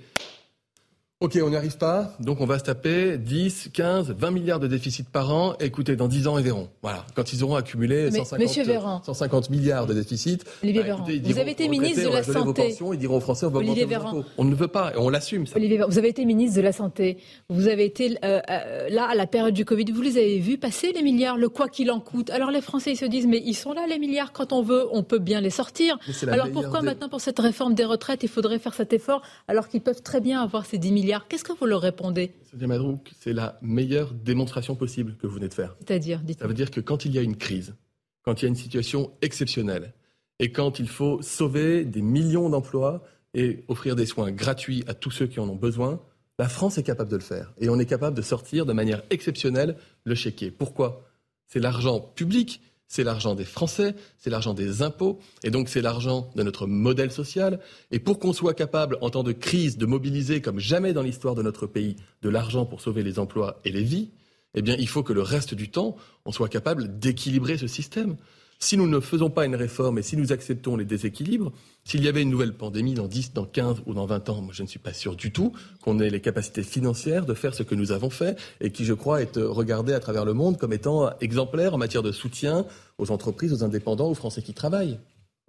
[1.24, 4.66] Ok, on n'y arrive pas, donc on va se taper 10, 15, 20 milliards de
[4.66, 5.54] déficit par an.
[5.58, 6.68] Écoutez, dans 10 ans, ils verront.
[6.82, 9.00] Voilà, quand ils auront accumulé Mais, 150, Monsieur Véran.
[9.06, 10.44] 150 milliards de déficit.
[10.62, 12.68] Olivier bah, écoutez, vous avez été ministre de la Santé.
[12.68, 14.18] pensions, ils diront aux Français, on va Olivier augmenter vos Véran.
[14.18, 14.28] impôts.
[14.36, 15.56] On ne veut pas, et on l'assume ça.
[15.56, 17.16] Olivier Véran, vous avez été ministre de la Santé.
[17.48, 19.86] Vous avez été euh, euh, là à la période du Covid.
[19.94, 22.28] Vous les avez vus passer les milliards, le quoi qu'il en coûte.
[22.28, 24.84] Alors les Français ils se disent mais ils sont là les milliards quand on veut,
[24.92, 25.98] on peut bien les sortir.
[26.28, 29.68] Alors pourquoi des- maintenant pour cette réforme des retraites il faudrait faire cet effort alors
[29.68, 32.78] qu'ils peuvent très bien avoir ces 10 milliards Qu'est-ce que vous leur répondez Sonia
[33.20, 35.76] c'est la meilleure démonstration possible que vous venez de faire.
[35.78, 37.74] C'est-à-dire, Ça veut dire que quand il y a une crise,
[38.22, 39.92] quand il y a une situation exceptionnelle,
[40.38, 45.10] et quand il faut sauver des millions d'emplois et offrir des soins gratuits à tous
[45.10, 46.00] ceux qui en ont besoin,
[46.38, 47.52] la France est capable de le faire.
[47.58, 50.50] Et on est capable de sortir de manière exceptionnelle le chéquier.
[50.50, 51.04] Pourquoi?
[51.46, 56.30] C'est l'argent public, c'est l'argent des Français, c'est l'argent des impôts, et donc c'est l'argent
[56.36, 57.60] de notre modèle social.
[57.90, 61.34] Et pour qu'on soit capable, en temps de crise, de mobiliser comme jamais dans l'histoire
[61.34, 64.10] de notre pays de l'argent pour sauver les emplois et les vies,
[64.54, 68.16] eh bien, il faut que le reste du temps, on soit capable d'équilibrer ce système.
[68.58, 71.52] Si nous ne faisons pas une réforme et si nous acceptons les déséquilibres,
[71.84, 74.52] s'il y avait une nouvelle pandémie dans 10, dans 15 ou dans 20 ans, moi
[74.54, 77.62] je ne suis pas sûr du tout qu'on ait les capacités financières de faire ce
[77.62, 80.72] que nous avons fait et qui, je crois, est regardé à travers le monde comme
[80.72, 82.64] étant exemplaire en matière de soutien
[82.98, 84.98] aux entreprises, aux indépendants, aux Français qui travaillent.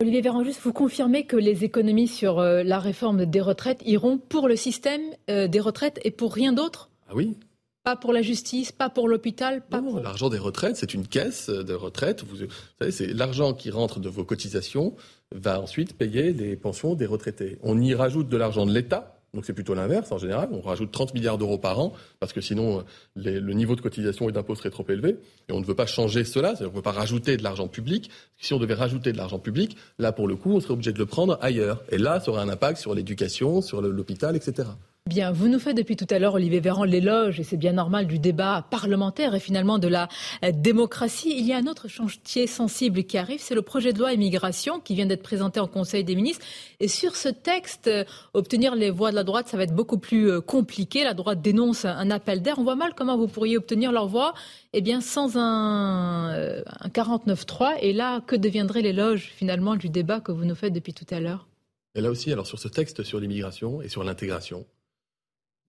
[0.02, 4.18] Olivier Véran, juste vous confirmez que les économies sur euh, la réforme des retraites iront
[4.18, 6.90] pour le système euh, des retraites et pour rien d'autre?
[7.08, 7.38] Ah oui
[7.86, 10.00] Pas pour la justice, pas pour l'hôpital, pas Non, pour...
[10.02, 12.24] l'argent des retraites, c'est une caisse de retraite.
[12.28, 12.46] Vous, vous
[12.80, 14.96] savez, c'est l'argent qui rentre de vos cotisations
[15.34, 17.60] va ensuite payer les pensions des retraités.
[17.62, 19.12] On y rajoute de l'argent de l'État.
[19.36, 20.48] Donc c'est plutôt l'inverse en général.
[20.52, 22.84] On rajoute 30 milliards d'euros par an parce que sinon
[23.18, 25.18] les- le niveau de cotisation et d'impôt serait trop élevé.
[25.50, 26.54] Et on ne veut pas changer cela.
[26.56, 28.10] Qu'on ne veut pas rajouter de l'argent public.
[28.38, 31.00] Si on devait rajouter de l'argent public, là pour le coup, on serait obligé de
[31.00, 31.84] le prendre ailleurs.
[31.92, 34.70] Et là, ça aurait un impact sur l'éducation, sur l'hôpital, etc.
[35.08, 38.08] Bien, vous nous faites depuis tout à l'heure, Olivier Véran, l'éloge, et c'est bien normal,
[38.08, 40.10] du débat parlementaire et finalement de la
[40.44, 41.32] euh, démocratie.
[41.38, 44.80] Il y a un autre chantier sensible qui arrive, c'est le projet de loi immigration
[44.80, 46.44] qui vient d'être présenté en Conseil des ministres.
[46.80, 50.00] Et sur ce texte, euh, obtenir les voix de la droite, ça va être beaucoup
[50.00, 51.04] plus euh, compliqué.
[51.04, 52.58] La droite dénonce un appel d'air.
[52.58, 54.34] On voit mal comment vous pourriez obtenir leur voix
[54.74, 57.76] eh bien, sans un, un 49-3.
[57.82, 61.20] Et là, que deviendrait l'éloge finalement du débat que vous nous faites depuis tout à
[61.20, 61.48] l'heure?
[61.94, 64.66] Et là aussi, alors sur ce texte sur l'immigration et sur l'intégration,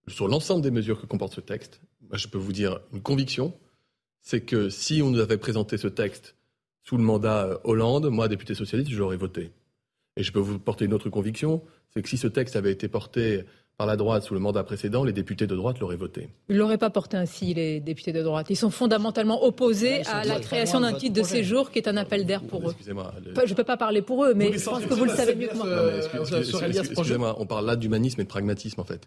[0.08, 3.52] sur l'ensemble des mesures que comporte ce texte, moi, je peux vous dire une conviction,
[4.22, 6.36] c'est que si on nous avait présenté ce texte
[6.82, 9.50] sous le mandat euh, Hollande, moi, député socialiste, je l'aurais voté.
[10.16, 12.88] Et je peux vous porter une autre conviction, c'est que si ce texte avait été
[12.88, 13.44] porté
[13.76, 16.28] par la droite sous le mandat précédent, les députés de droite l'auraient voté.
[16.48, 18.46] Ils ne l'auraient pas porté ainsi, les députés de droite.
[18.48, 22.24] Ils sont fondamentalement opposés à la création d'un titre de séjour qui est un appel
[22.24, 22.70] d'air pour eux.
[22.70, 23.12] Excusez-moi.
[23.44, 25.34] Je ne peux pas parler pour eux, mais Vous je pense que vous le savez
[25.34, 25.66] mieux que moi.
[25.66, 26.00] euh.
[26.78, 29.06] Excusez-moi, on parle là d'humanisme et de pragmatisme en fait.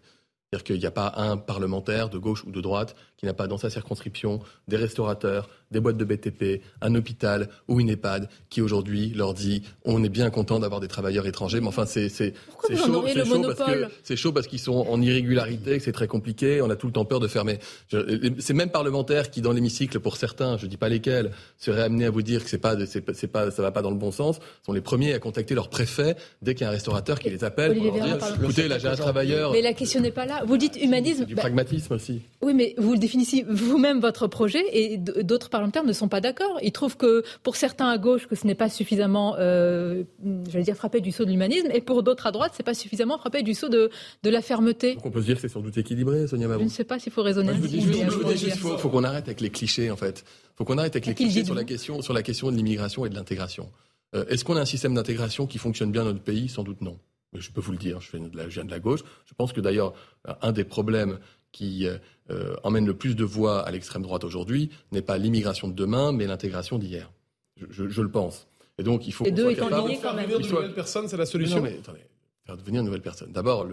[0.52, 3.46] C'est-à-dire qu'il n'y a pas un parlementaire de gauche ou de droite qui n'a pas
[3.46, 8.60] dans sa circonscription des restaurateurs, des boîtes de BTP, un hôpital ou une EHPAD qui
[8.64, 12.92] aujourd'hui leur dit on est bien content d'avoir des travailleurs étrangers, mais enfin c'est chaud,
[13.26, 16.70] chaud parce que c'est chaud parce qu'ils sont en irrégularité, que c'est très compliqué, on
[16.72, 17.60] a tout le temps peur de fermer.
[17.90, 22.06] Je- Ces mêmes parlementaires qui dans l'hémicycle pour certains, je dis pas lesquels, seraient amenés
[22.06, 24.40] à vous dire que c'est pas c'est pas, ça va pas dans le bon sens,
[24.66, 27.44] sont les premiers à contacter leur préfet dès qu'il y a un restaurateur qui les
[27.44, 30.26] appelle Olivier pour leur dire écoutez là j'ai un travailleur Mais la question n'est pas
[30.26, 30.39] là.
[30.46, 31.26] Vous dites humanisme.
[31.26, 32.22] du bah, pragmatisme aussi.
[32.42, 36.58] oui, mais vous le définissez vous-même votre projet et d'autres parlementaires ne sont pas d'accord.
[36.62, 40.04] Ils trouvent que pour certains à gauche que ce n'est pas suffisamment, euh,
[40.50, 43.18] j'allais dire frappé du saut de l'humanisme, et pour d'autres à droite, c'est pas suffisamment
[43.18, 43.90] frappé du saut de,
[44.24, 44.96] de la fermeté.
[44.96, 46.64] Donc on peut se dire que c'est sans doute équilibré, Sonia Je Mabou.
[46.64, 48.56] ne sais pas s'il faut raisonner Moi, je vous dis, je je dire.
[48.58, 50.24] faut, faut qu'on arrête avec les clichés en fait.
[50.56, 53.10] Faut qu'on arrête avec les clichés sur la question, sur la question de l'immigration et
[53.10, 53.70] de l'intégration.
[54.16, 56.50] Euh, Est-ce qu'on a un système d'intégration qui fonctionne bien dans notre pays?
[56.50, 56.98] Sans doute non.
[57.34, 58.02] Mais je peux vous le dire.
[58.02, 59.02] Je, fais de la, je viens de la gauche.
[59.26, 59.94] Je pense que d'ailleurs
[60.28, 61.20] euh, un des problèmes
[61.52, 61.98] qui euh,
[62.32, 66.12] euh, emmène le plus de voix à l'extrême droite aujourd'hui n'est pas l'immigration de demain,
[66.12, 67.12] mais l'intégration d'hier.
[67.58, 68.48] Je, je- je le pense.
[68.78, 70.26] Et donc il faut Les deux étant liés Faire quand même.
[70.26, 71.58] venir de nouvelles personnes, c'est la mais solution.
[71.58, 72.00] non, mais attendez,
[72.58, 73.32] devenir une nouvelle personne.
[73.32, 73.68] D'abord,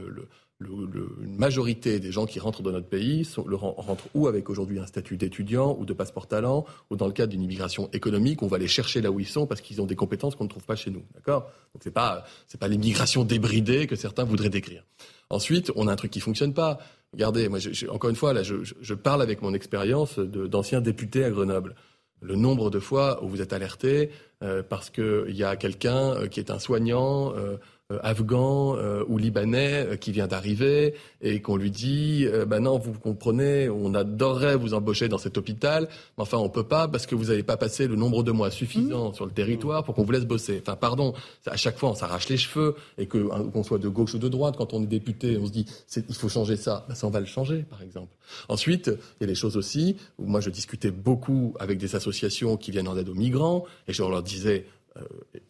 [0.60, 5.16] une majorité des gens qui rentrent dans notre pays rentrent ou avec aujourd'hui un statut
[5.16, 8.68] d'étudiant ou de passeport talent, ou dans le cadre d'une immigration économique, on va les
[8.68, 10.90] chercher là où ils sont parce qu'ils ont des compétences qu'on ne trouve pas chez
[10.90, 11.04] nous.
[11.14, 11.42] D'accord?
[11.74, 12.24] Donc c'est pas
[12.58, 14.82] pas l'immigration débridée que certains voudraient décrire.
[15.30, 16.78] Ensuite, on a un truc qui fonctionne pas.
[17.12, 17.58] Regardez, moi,
[17.90, 21.74] encore une fois, là, je, parle avec mon expérience d'ancien député à Grenoble.
[22.20, 24.10] Le nombre de fois où vous êtes alerté
[24.42, 27.56] euh, parce qu'il y a quelqu'un euh, qui est un soignant euh,
[28.02, 32.92] afghan euh, ou libanais euh, qui vient d'arriver et qu'on lui dit ben non vous
[32.92, 37.14] comprenez on adorerait vous embaucher dans cet hôpital mais enfin on peut pas parce que
[37.14, 40.12] vous n'avez pas passé le nombre de mois suffisant sur le territoire pour qu'on vous
[40.12, 40.60] laisse bosser.
[40.62, 41.14] Enfin pardon
[41.46, 44.18] à chaque fois on s'arrache les cheveux et que hein, qu'on soit de gauche ou
[44.18, 46.84] de droite quand on est député on se dit il faut changer ça.
[46.88, 48.12] Ben, ça on va le changer par exemple.
[48.48, 52.56] Ensuite il y a des choses aussi où moi je discutais beaucoup avec des associations
[52.56, 54.75] qui viennent en aide aux migrants et je leur disais euh,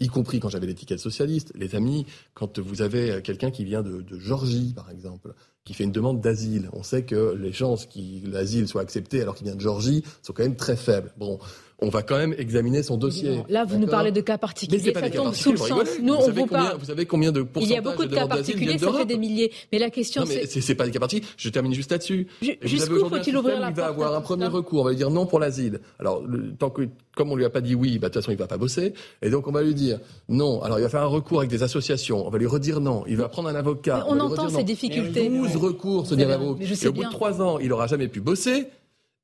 [0.01, 4.03] y compris quand j'avais l'étiquette socialiste, les amis, quand vous avez quelqu'un qui vient de,
[4.03, 5.35] de, Georgie, par exemple,
[5.67, 7.99] qui fait une demande d'asile, on sait que les chances que
[8.31, 11.13] l'asile soit accepté alors qu'il vient de Georgie sont quand même très faibles.
[11.19, 11.39] Bon,
[11.79, 13.43] on va quand même examiner son dossier.
[13.49, 15.89] Là, vous nous parlez de cas particuliers, ça tombe sous le sens.
[16.01, 16.79] Nous, vous on vous parle.
[16.79, 19.19] Vous savez combien de pourcentage Il y a beaucoup de, cas particuliers, ça fait des
[19.19, 19.53] milliers.
[19.73, 20.47] Mais la question, c'est.
[20.47, 21.29] c'est pas des cas particuliers.
[21.37, 22.29] Je termine juste là-dessus.
[22.63, 24.81] Jusqu'où faut-il ouvrir la porte Il va avoir un premier recours.
[24.81, 25.81] On va lui dire non pour l'asile.
[25.99, 26.23] Alors,
[26.59, 28.47] tant que, comme on lui a pas dit oui, bah, de toute façon, il va
[28.47, 28.95] pas bosser.
[29.21, 29.99] Et donc, on va lui dire
[30.29, 30.63] non.
[30.63, 32.27] Alors, il va faire un recours avec des associations.
[32.27, 33.05] On va lui redire non.
[33.07, 34.07] Il va prendre un avocat.
[34.09, 35.29] on, entend ces difficultés.
[35.59, 36.61] 12 recours, Sonia Mabrouk.
[36.61, 38.69] Et au bout de 3 ans, il aura jamais pu bosser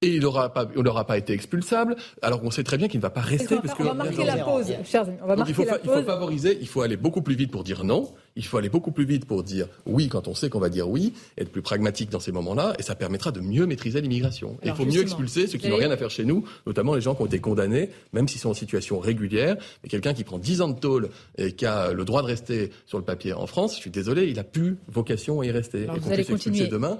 [0.02, 0.66] et il n'aura pas,
[1.04, 3.56] pas été expulsable, alors qu'on sait très bien qu'il ne va pas rester.
[3.56, 5.16] Parce on va marquer la pause, chers amis.
[5.22, 5.80] On va marquer il, faut la pause.
[5.84, 8.68] il faut favoriser, il faut aller beaucoup plus vite pour dire non, il faut aller
[8.68, 11.62] beaucoup plus vite pour dire oui quand on sait qu'on va dire oui, être plus
[11.62, 14.56] pragmatique dans ces moments-là, et ça permettra de mieux maîtriser l'immigration.
[14.64, 17.14] il faut mieux expulser ceux qui n'ont rien à faire chez nous, notamment les gens
[17.14, 20.62] qui ont été condamnés, même s'ils sont en situation régulière, mais quelqu'un qui prend 10
[20.62, 23.76] ans de tôle et qui a le droit de rester sur le papier en France,
[23.76, 25.82] je suis désolé, il a plus vocation à y rester.
[25.82, 26.98] et qu'on puisse expulser demain,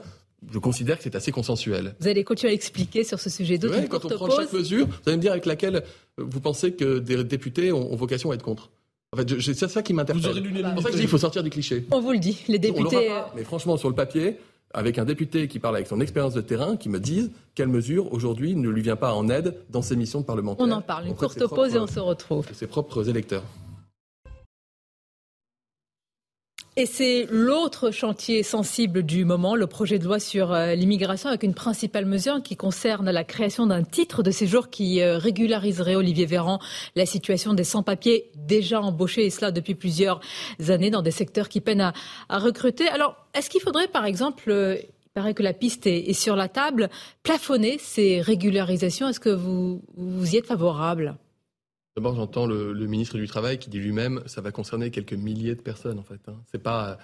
[0.51, 1.95] je considère que c'est assez consensuel.
[2.01, 3.59] Vous allez continuer à expliquer sur ce sujet.
[3.63, 6.73] Oui, quand on prend chaque mesure, vous allez me dire avec laquelle euh, vous pensez
[6.73, 8.71] que des députés ont, vocation à être contre.
[9.13, 10.23] En fait, c'est ça qui m'interpelle.
[10.23, 11.85] C'est pour ça que je dis qu'il faut sortir du cliché.
[11.91, 13.11] On vous le dit, les députés.
[13.37, 14.39] Mais franchement, sur le papier,
[14.75, 18.13] avec un député qui parle avec son expérience de terrain, qui me dise quelle mesure
[18.13, 20.67] aujourd'hui ne lui vient pas en aide dans ses missions de parlementaire.
[20.67, 21.09] On en parle.
[21.09, 22.47] Une courte pause et on se retrouve.
[22.53, 23.45] Ses propres électeurs.
[26.75, 31.43] Et c'est l'autre chantier sensible du moment, le projet de loi sur euh, l'immigration, avec
[31.43, 36.25] une principale mesure qui concerne la création d'un titre de séjour qui euh, régulariserait, Olivier
[36.25, 36.61] Véran,
[36.97, 40.23] la situation des sans-papiers déjà embauchés, et cela depuis plusieurs
[40.69, 41.93] années, dans des secteurs qui peinent
[42.31, 42.89] à, recruter.
[42.89, 46.49] Alors, est-ce qu'il faudrait, par exemple, euh, il paraît que la piste est, sur la
[46.49, 46.89] table,
[47.23, 49.11] plafonner ces régularisations?
[49.11, 49.83] Est-ce que vous
[50.25, 51.19] y êtes favorable?
[51.97, 55.61] D'abord, j'entends le, ministre du Travail qui dit lui-même ça va concerner quelques milliers de
[55.61, 56.21] personnes en fait.
[56.29, 56.37] Hein.
[56.51, 56.99] C'est pas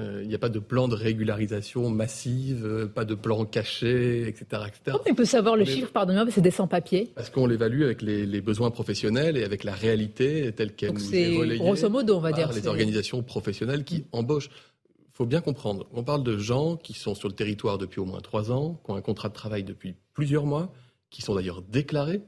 [0.00, 4.26] euh, il n'y a pas de plan de régularisation massive, euh, pas de plan caché,
[4.26, 4.62] etc.
[4.66, 4.96] etc.
[5.08, 8.72] On peut savoir le chiffre, pardonnez-moi, c'est des sans-papiers Parce qu'on l'évalue avec les, besoins
[8.72, 12.38] professionnels et avec la réalité telle qu'elle nous est relayée grosso modo, on va par
[12.40, 14.50] dire, les organisations professionnelles qui embauchent.
[14.98, 18.04] Il faut bien comprendre, on parle de gens qui sont sur le territoire depuis au
[18.04, 20.72] moins trois ans, qui ont un contrat de travail depuis plusieurs mois,
[21.10, 22.20] qui sont d'ailleurs déclarés,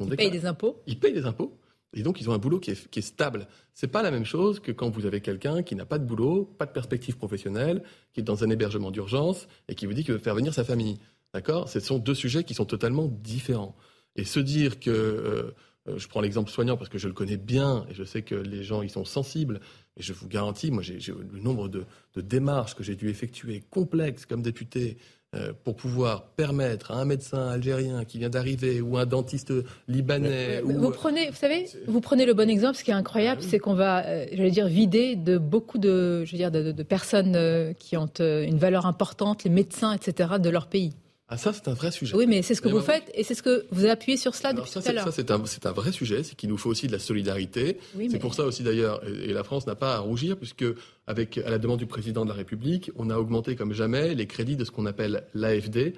[0.00, 1.58] ils payent des impôts Ils payent des impôts.
[1.94, 3.48] Et donc, ils ont un boulot qui est, qui est stable.
[3.74, 6.44] C'est pas la même chose que quand vous avez quelqu'un qui n'a pas de boulot,
[6.58, 7.82] pas de perspective professionnelle,
[8.12, 10.64] qui est dans un hébergement d'urgence et qui vous dit qu'il veut faire venir sa
[10.64, 10.98] famille.
[11.32, 11.68] D'accord?
[11.68, 13.74] Ce sont deux sujets qui sont totalement différents.
[14.16, 15.54] Et se dire que, euh,
[15.88, 18.34] euh, je prends l'exemple soignant parce que je le connais bien et je sais que
[18.34, 19.60] les gens y sont sensibles,
[19.96, 21.84] et je vous garantis, moi, j'ai le nombre de,
[22.14, 24.98] de démarches que j'ai dû effectuer complexes comme député
[25.62, 29.52] pour pouvoir permettre à un médecin algérien qui vient d'arriver ou un dentiste
[29.86, 30.62] libanais.
[30.62, 32.76] Vous euh, prenez, vous savez, vous prenez le bon exemple.
[32.78, 36.32] Ce qui est incroyable, c'est qu'on va, euh, j'allais dire, vider de beaucoup de, je
[36.32, 40.66] veux dire, de, de personnes qui ont une valeur importante, les médecins, etc., de leur
[40.66, 40.94] pays.
[41.30, 42.16] Ah ça c'est un vrai sujet.
[42.16, 44.54] Oui mais c'est ce que vous faites et c'est ce que vous appuyé sur cela
[44.54, 45.04] depuis tout à l'heure.
[45.04, 47.78] Ça c'est un, un, vrai sujet, c'est qu'il nous faut aussi de la solidarité.
[48.10, 50.64] c'est pour ça aussi d'ailleurs et, la France n'a pas à rougir puisque
[51.06, 54.26] avec à la demande du président de la République, on a augmenté comme jamais les
[54.26, 55.94] crédits de ce qu'on appelle l'AFD,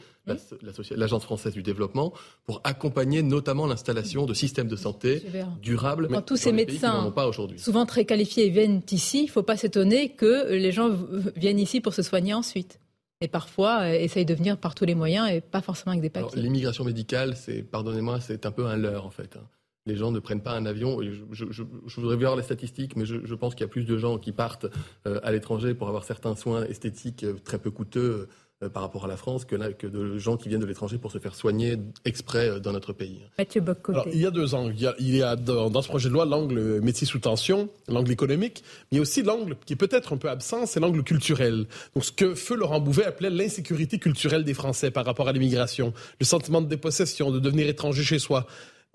[0.97, 2.13] l'Agence française du développement,
[2.45, 5.23] pour accompagner notamment l'installation de systèmes de santé
[5.63, 6.09] durables.
[6.09, 10.11] Quand tous ces médecins, pas souvent très qualifiés, viennent ici, il ne faut pas s'étonner
[10.11, 10.91] que les gens
[11.37, 12.81] viennent ici pour se soigner ensuite
[13.21, 16.11] et parfois euh, essaye de venir par tous les moyens et pas forcément avec des
[16.11, 16.41] papiers.
[16.41, 19.37] L'immigration médicale, c'est, pardonnez-moi, c'est un peu un leurre en fait.
[19.37, 19.47] Hein.
[19.87, 21.01] Les gens ne prennent pas un avion.
[21.03, 23.97] Je, je, je voudrais voir les statistiques, mais je, pense qu'il y a plus de
[23.97, 24.67] gens qui partent
[25.07, 28.29] euh, à l'étranger pour avoir certains soins esthétiques euh, très peu coûteux
[28.69, 31.19] par rapport à la France que, que, de gens qui viennent de l'étranger pour se
[31.19, 33.23] faire soigner exprès euh, dans notre pays.
[33.39, 34.75] Mathieu Alors, il y a deux angles.
[34.99, 38.89] Il y a, dans, ce projet de loi l'angle métier sous tension, l'angle économique, mais
[38.93, 41.67] il y a aussi l'angle qui est peut-être un peu absent, c'est l'angle culturel.
[41.95, 45.95] Donc ce que feu Laurent Bouvet appelait l'insécurité culturelle des Français par rapport à l'immigration,
[46.19, 48.47] le sentiment de dépossession, de devenir étranger chez soi.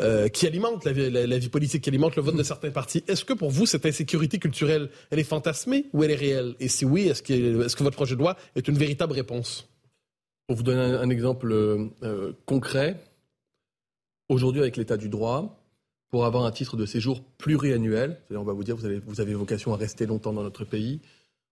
[0.01, 3.01] Euh, qui alimente la vie, politique, qui alimente le vote de certains partis.
[3.07, 6.55] Est-ce que pour vous, cette insécurité culturelle, elle est fantasmée ou elle est réelle?
[6.59, 9.69] Et si oui, est-ce que, est que, votre projet de loi est une véritable réponse?
[10.47, 13.01] Pour vous donner un, exemple euh, concret,
[14.27, 15.63] aujourd'hui avec l'état du droit,
[16.09, 19.21] pour avoir un titre de séjour pluriannuel, c'est-à-dire on va vous dire vous avez, vous
[19.21, 20.99] avez vocation à rester longtemps dans notre pays,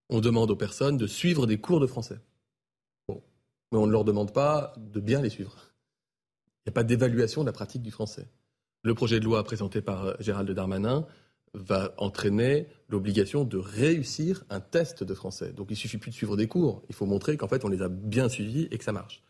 [0.10, 2.20] on demande aux personnes de suivre des cours de français.
[3.08, 3.24] Bon.
[3.72, 5.73] Mais on ne leur demande pas de bien les suivre.
[6.66, 8.28] Il n'y a pas d'évaluation de la pratique du français.
[8.84, 11.06] Le projet de loi présenté par euh, Gérald Darmanin
[11.54, 15.54] va entraîner l'obligation de réussir un test de français.
[15.54, 17.82] Donc il suffit plus de suivre des cours, il faut montrer qu'en fait on les
[17.82, 19.22] a bien suivis et que ça marche.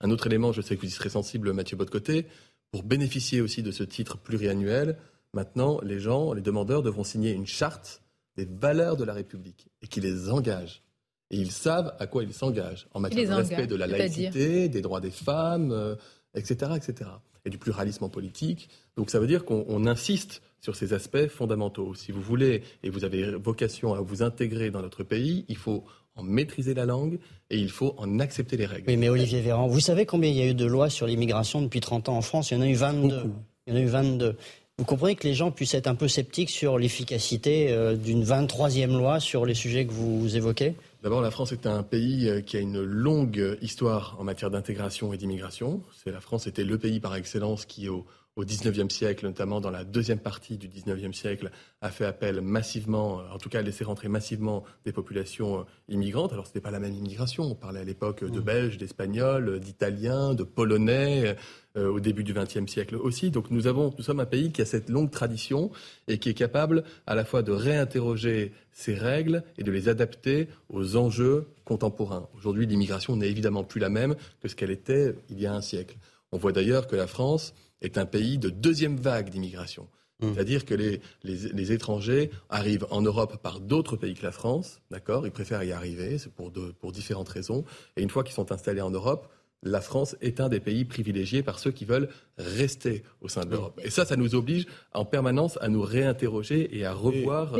[0.00, 2.26] Un autre élément, je sais que vous y serez sensible, Mathieu Bottecoté,
[2.70, 4.98] pour bénéficier aussi de ce titre pluriannuel,
[5.34, 8.02] maintenant les gens, les demandeurs devront signer une charte
[8.36, 10.82] des valeurs de la République et qui les engage.
[11.30, 14.80] Et ils savent à quoi ils s'engagent en matière de respect de la laïcité, des
[14.80, 15.96] droits des femmes,
[16.34, 17.10] etc., etc.
[17.44, 18.68] Et du pluralisme politique.
[18.96, 21.94] Donc ça veut dire qu'on insiste sur ces aspects fondamentaux.
[21.94, 25.84] Si vous voulez et vous avez vocation à vous intégrer dans notre pays, il faut
[26.16, 27.18] en maîtriser la langue
[27.48, 28.84] et il faut en accepter les règles.
[28.88, 31.62] Oui, mais Olivier Véran, vous savez combien il y a eu de lois sur l'immigration
[31.62, 32.50] depuis 30 ans en France?
[32.50, 33.22] Il y en a eu 22.
[33.66, 34.36] Il y en a eu 22.
[34.78, 38.96] Vous comprenez que les gens puissent être un peu sceptiques sur l'efficacité euh, d'une 23e
[38.96, 40.74] loi sur les sujets que vous évoquez?
[41.02, 45.12] D'abord, la France est un pays euh, qui a une longue histoire en matière d'intégration
[45.12, 45.82] et d'immigration.
[46.06, 48.04] La France était le pays par excellence qui, au,
[48.38, 53.18] au XIXe siècle, notamment dans la deuxième partie du XIXe siècle, a fait appel massivement,
[53.18, 56.32] euh, en tout cas a laissé rentrer massivement des populations euh, immigrantes.
[56.32, 57.42] Alors ce n'était pas la même immigration.
[57.42, 58.44] On parlait à l'époque de mmh.
[58.44, 61.34] Belges, d'Espagnols, d'Italiens, de Polonais,
[61.76, 63.32] euh, au début du XXe siècle aussi.
[63.32, 65.72] Donc nous, avons, nous sommes un pays qui a cette longue tradition
[66.06, 70.46] et qui est capable à la fois de réinterroger ses règles et de les adapter
[70.68, 72.28] aux enjeux contemporains.
[72.36, 75.60] Aujourd'hui, l'immigration n'est évidemment plus la même que ce qu'elle était il y a un
[75.60, 75.96] siècle.
[76.30, 79.88] On voit d'ailleurs que la France est un pays de deuxième vague d'immigration.
[80.20, 80.34] Mmh.
[80.34, 85.24] C'est-à-dire que les, les, étrangers arrivent en Europe par d'autres pays que la France, d'accord?
[85.26, 86.50] Ils préfèrent y arriver, c'est pour,
[86.80, 87.64] pour différentes raisons.
[87.96, 89.28] Et une fois qu'ils sont installés en Europe,
[89.62, 93.50] la France est un des pays privilégiés par ceux qui veulent rester au sein de
[93.50, 93.80] l'Europe.
[93.82, 97.56] Et ça, ça nous oblige en permanence à nous réinterroger et à revoir.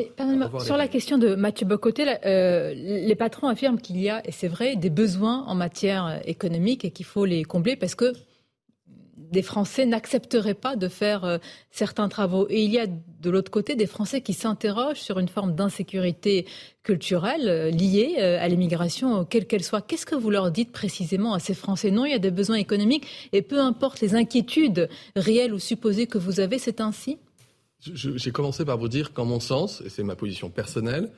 [0.60, 4.48] sur la question de Mathieu Bocoté, euh, les patrons affirment qu'il y a, et c'est
[4.48, 8.12] vrai, des besoins en matière économique et qu'il faut les combler parce que
[9.30, 11.38] des Français n'accepteraient pas de faire euh,
[11.70, 12.46] certains travaux.
[12.50, 16.46] Et il y a de l'autre côté des Français qui s'interrogent sur une forme d'insécurité
[16.82, 19.82] culturelle euh, liée euh, à l'immigration, quelle qu'elle soit.
[19.82, 21.90] Qu'est-ce que vous leur dites précisément à ces Français?
[21.90, 26.06] Non, il y a des besoins économiques et peu importe les inquiétudes réelles ou supposées
[26.06, 27.18] que vous avez, c'est ainsi?
[27.80, 31.10] J'ai commencé par vous dire qu'en mon sens, et c'est ma position personnelle,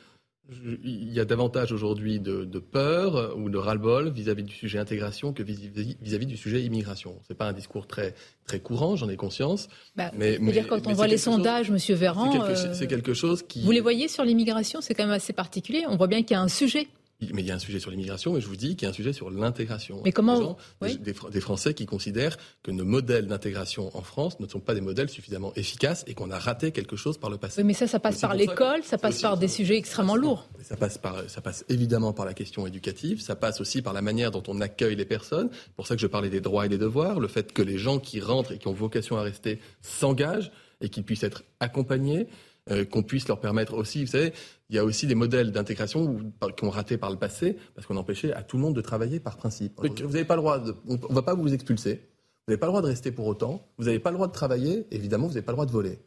[0.85, 5.43] il y a davantage aujourd'hui de, peur ou de ras-le-bol vis-à-vis du sujet intégration que
[5.43, 7.19] vis-à-vis du sujet immigration.
[7.27, 8.15] Ce n'est pas un discours très,
[8.47, 9.69] très courant, j'en ai conscience.
[9.97, 13.63] Bah, mais, dire quand on voit les sondages, Monsieur Véran, c'est quelque, quelque, chose qui.
[13.63, 15.85] Vous les voyez sur l'immigration, c'est quand même assez particulier.
[15.89, 16.89] On voit bien qu'il y a un sujet
[17.33, 18.91] mais il y a un sujet sur l'immigration, mais je vous dis qu'il y a
[18.91, 20.01] un sujet sur l'intégration.
[20.05, 24.75] Mais comment des, Français qui considèrent que nos modèles d'intégration en France ne sont pas
[24.75, 27.63] des modèles suffisamment efficaces et qu'on a raté quelque chose par le passé.
[27.63, 30.49] Oui, mais ça, ça passe par l'école, ça, passe par des sujets extrêmement lourds.
[30.63, 34.03] Ça passe, par, ça passe évidemment par la question éducative, ça passe aussi par la
[34.03, 35.49] manière dont on accueille les personnes.
[35.53, 37.79] C'est pour ça que je parlais des droits et des devoirs, le fait que les
[37.79, 40.51] gens qui rentrent et qui ont vocation à rester s'engagent
[40.81, 42.27] et qu'ils puissent être accompagnés.
[42.71, 44.33] Euh, qu'on puisse leur permettre aussi, vous savez,
[44.69, 46.19] il y a aussi des modèles d'intégration
[46.57, 49.19] qui ont raté par le passé parce qu'on empêchait à tout le monde de travailler
[49.19, 49.81] par principe.
[49.81, 52.67] vous n'avez pas le droit, de, on ne va pas vous expulser, vous n'avez pas
[52.67, 55.33] le droit de rester pour autant, vous n'avez pas le droit de travailler, évidemment, vous
[55.33, 55.99] n'avez pas le droit de voler.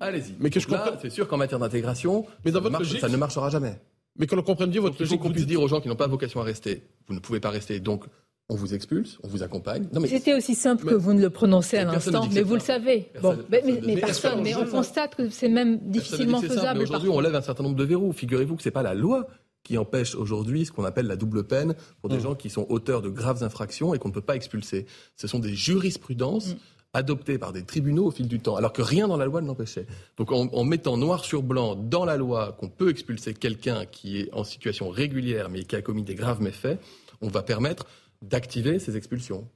[0.00, 0.36] Allez-y.
[0.38, 0.92] Mais que je comprends.
[1.00, 2.60] C'est sûr qu'en matière d'intégration, ça,
[3.00, 3.80] ça ne marchera jamais.
[4.16, 5.14] Mais que l'on comprenne bien votre logique.
[5.14, 7.20] Il faut qu'on puisse dire aux gens qui n'ont pas vocation à rester, vous ne
[7.20, 8.04] pouvez pas rester, donc
[8.50, 9.88] on vous expulse, on vous accompagne.
[10.06, 13.10] C'était aussi simple que vous ne le prononcez à l'instant, mais vous le savez.
[13.20, 16.80] bon, mais, personne, mais on constate que c'est même difficilement faisable.
[16.80, 18.12] Aujourd'hui, on lève un certain nombre de verrous.
[18.12, 19.26] Figurez-vous que ce n'est pas la loi
[19.64, 22.20] qui empêche aujourd'hui ce qu'on appelle la double peine pour des mm.
[22.20, 24.86] gens qui sont auteurs de graves infractions et qu'on ne peut pas expulser.
[25.16, 26.54] Ce sont des jurisprudences.
[26.54, 26.58] Mm.
[26.94, 29.46] adoptées par des tribunaux au fil du temps, alors que rien dans la loi ne
[29.46, 29.86] l'empêchait.
[30.16, 34.20] Donc en, en, mettant noir sur blanc dans la loi qu'on peut expulser quelqu'un qui
[34.20, 36.80] est en situation régulière mais qui a commis des graves méfaits,
[37.20, 37.84] on va permettre
[38.22, 39.48] d'activer ces expulsions.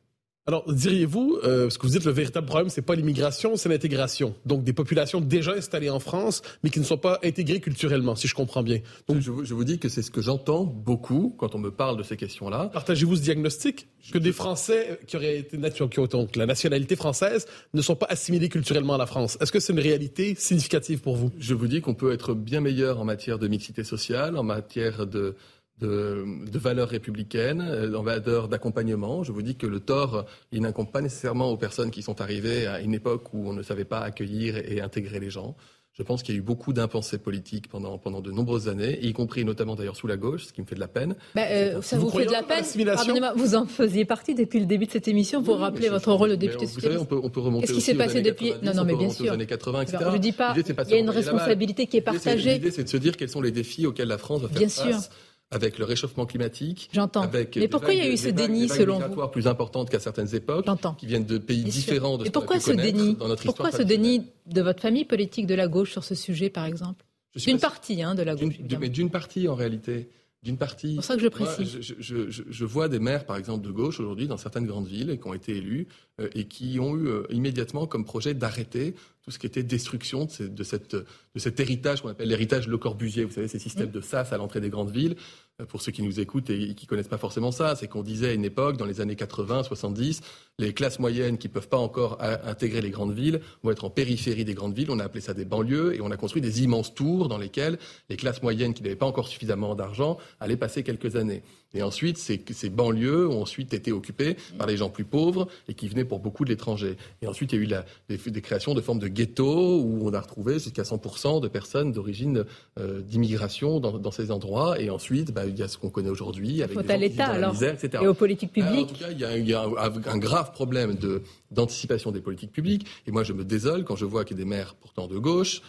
[0.45, 4.35] Alors, diriez-vous, euh, ce que vous dites, le véritable problème, c'est pas l'immigration, c'est l'intégration.
[4.45, 8.27] Donc, des populations déjà installées en France, mais qui ne sont pas intégrées culturellement, si
[8.27, 8.81] je comprends bien.
[9.07, 12.03] Donc, je, vous, dis que c'est ce que j'entends beaucoup quand on me parle de
[12.03, 12.71] ces questions-là.
[12.73, 15.57] Partagez-vous ce diagnostic que des Français qui auraient été
[15.89, 19.39] qui ont donc la nationalité française ne sont pas assimilés culturellement à la France?
[19.41, 21.31] Est-ce que c'est une réalité significative pour vous?
[21.39, 25.07] Je vous dis qu'on peut être bien meilleur en matière de mixité sociale, en matière
[25.07, 25.37] de
[25.81, 26.25] de,
[26.59, 29.23] valeurs républicaines, euh, en valeurs d'accompagnement.
[29.23, 32.67] Je vous dis que le tort, il n'incombe pas nécessairement aux personnes qui sont arrivées
[32.67, 35.57] à une époque où on ne savait pas accueillir et intégrer les gens.
[35.95, 39.13] Je pense qu'il y a eu beaucoup d'impensés politiques pendant, pendant de nombreuses années, y
[39.13, 41.17] compris notamment d'ailleurs sous la gauche, ce qui me fait de la peine.
[41.35, 44.65] Bah, euh, ça vous, fait de la peine Pardonnez-moi, vous en faisiez partie depuis le
[44.65, 47.29] début de cette émission pour rappeler votre rôle de député Vous savez, on peut, on
[47.29, 48.55] peut remonter Qu'est-ce qui s'est passé depuis?
[48.63, 49.27] Non, non, mais bien sûr.
[49.27, 49.99] Aux années 80, etc.
[50.07, 50.55] Je ne dis pas.
[50.57, 52.55] Il y a une responsabilité qui est partagée.
[52.55, 54.69] L'idée, c'est de se dire quels sont les défis auxquels la France va faire bien
[54.69, 55.09] face.
[55.09, 55.17] Sûr
[55.53, 56.89] avec le réchauffement climatique.
[56.93, 57.31] J'entends.
[57.57, 60.67] Mais pourquoi il y a eu ce déni selon vous plus importantes qu'à certaines époques,
[60.99, 64.27] qui viennent de pays différents de ce pourquoi ce déni dans notre Pourquoi ce déni
[64.47, 67.05] de votre famille politique de la gauche sur ce sujet, par exemple
[67.37, 68.55] D'une partie hein, de la gauche.
[68.81, 70.09] Mais d'une partie, en réalité
[70.43, 70.89] d'une partie.
[70.89, 71.79] C'est pour ça que je précise.
[71.81, 74.89] je, je, je, je, vois des maires, par exemple, de gauche aujourd'hui dans certaines grandes
[74.89, 75.87] villes et qui ont été élus
[76.21, 80.27] euh, et qui ont eu euh, immédiatement comme projet d'arrêter tout ce qui était destruction
[80.27, 83.25] de, de, cette, de cet héritage qu'on appelle l'héritage Le Corbusier.
[83.25, 85.17] Vous savez, ces systèmes de sas à l'entrée des grandes villes.
[85.61, 88.31] Euh, pour ceux qui nous écoutent et qui connaissent pas forcément ça, c'est qu'on disait
[88.31, 90.23] à une époque, dans les années 80, 70,
[90.59, 94.45] les classes moyennes qui peuvent pas encore intégrer les grandes villes vont être en périphérie
[94.45, 94.91] des grandes villes.
[94.91, 97.79] On a appelé ça des banlieues et on a construit des immenses tours dans lesquelles
[98.09, 101.43] les classes moyennes qui n'avaient pas encore suffisamment d'argent allaient passer quelques années.
[101.75, 105.75] Et ensuite, ces, ces, banlieues ont ensuite été occupées par les gens plus pauvres et
[105.75, 106.97] qui venaient pour beaucoup de l'étranger.
[107.23, 110.07] Et ensuite, il y a eu la, des, des, créations de formes de ghettos où
[110.07, 112.45] on a retrouvé jusqu'à 100% de personnes d'origine
[112.79, 114.81] euh, d'immigration dans, dans, ces endroits.
[114.81, 118.03] Et ensuite, bah, il y a ce qu'on connaît aujourd'hui avec l'État alors misère, etc.
[118.03, 118.73] et aux politiques publiques.
[118.73, 121.23] Alors, en tout cas, il y a, il y a un, un, grave problème de
[121.51, 122.87] d'anticipation des politiques publiques.
[123.07, 125.19] Et moi, je me désole quand je vois qu'il y a des maires pourtant de
[125.19, 125.63] gauche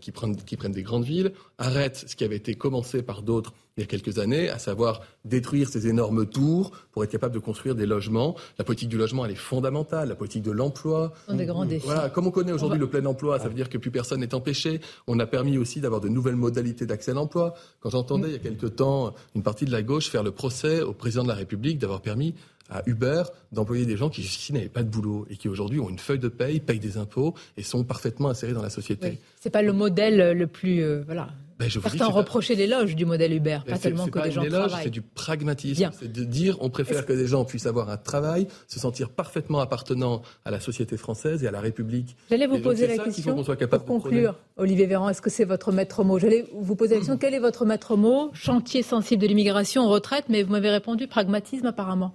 [0.00, 3.52] qui prennent, qui prennent des grandes villes, arrêtent ce qui avait été commencé par d'autres
[3.76, 7.38] il y a quelques années, à savoir détruire ces énormes tours pour être capable de
[7.38, 8.36] construire des logements.
[8.58, 10.08] La politique du logement, elle est fondamentale.
[10.08, 11.14] La politique de l'emploi.
[11.32, 11.86] des grands défis.
[11.86, 14.34] Voilà, comme on connaît aujourd'hui le plein emploi, ça veut dire que plus personne n'est
[14.34, 14.80] empêché.
[15.06, 17.54] On a permis aussi d'avoir de nouvelles modalités d'accès à l'emploi.
[17.80, 20.82] Quand j'entendais il y a quelques temps une partie de la gauche faire le procès
[20.82, 22.34] au président de la République d'avoir permis
[22.70, 25.88] à Uber d'employer des gens qui jusqu'ici n'avaient pas de boulot et qui aujourd'hui ont
[25.88, 29.08] une feuille de paye, payent des impôts et sont parfaitement insérés dans la société.
[29.08, 29.18] Oui.
[29.40, 31.28] C'est pas le modèle le plus euh, voilà.
[31.60, 34.82] Ben, je Certains reprochaient l'éloge du modèle Uber, ben, pas tellement que des gens travaillent.
[34.82, 38.46] C'est du pragmatisme, c'est de dire on préfère que des gens puissent avoir un travail,
[38.66, 42.16] se sentir parfaitement appartenant à la société française et à la République.
[42.30, 46.18] J'allais vous poser la question pour conclure, Olivier Véran, est-ce que c'est votre maître mot?
[46.18, 48.30] J'allais vous poser la question quel est votre maître mot?
[48.32, 52.14] Chantier sensible de l'immigration, retraite, mais vous m'avez répondu pragmatisme apparemment.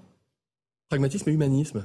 [0.95, 1.83] Pragmatisme et humanisme.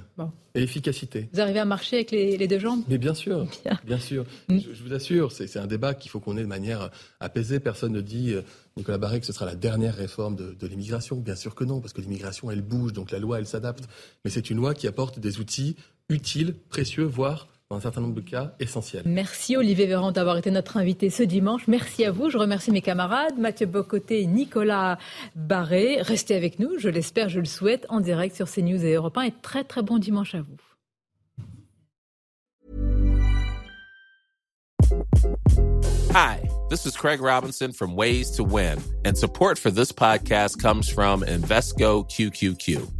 [0.54, 1.28] Et efficacité.
[1.32, 2.84] Vous arrivez à marcher avec les, deux jambes?
[2.88, 3.44] Mais bien sûr,
[3.84, 4.24] bien, sûr.
[4.48, 4.58] Mm.
[4.72, 7.58] Je, vous assure, c'est un débat qu'il faut qu'on ait de manière apaisée.
[7.58, 8.42] Personne ne dit, euh,
[8.76, 11.16] Nicolas Barré, que ce sera la dernière réforme de, de l'immigration.
[11.16, 13.88] Bien sûr que non, parce que l'immigration, elle bouge, donc la loi, elle s'adapte.
[14.24, 15.74] Mais c'est une loi qui apporte des outils
[16.08, 19.04] utiles, précieux, voire dans un certain nombre de cas essentiels.
[19.06, 21.68] Merci Olivier Véran d'avoir été notre invité ce dimanche.
[21.68, 22.28] Merci à vous.
[22.28, 24.98] Je remercie mes camarades Mathieu Bocoté et Nicolas
[25.36, 25.98] Barré.
[26.02, 29.22] Restez avec nous, je l'espère, je le souhaite, en direct sur CNews et Europe 1.
[29.22, 30.56] Et très très bon dimanche à vous.
[36.12, 36.40] Hi,
[36.70, 38.78] this is Craig Robinson from Ways to Win.
[39.04, 42.99] And support for this podcast comes from Invesco QQQ.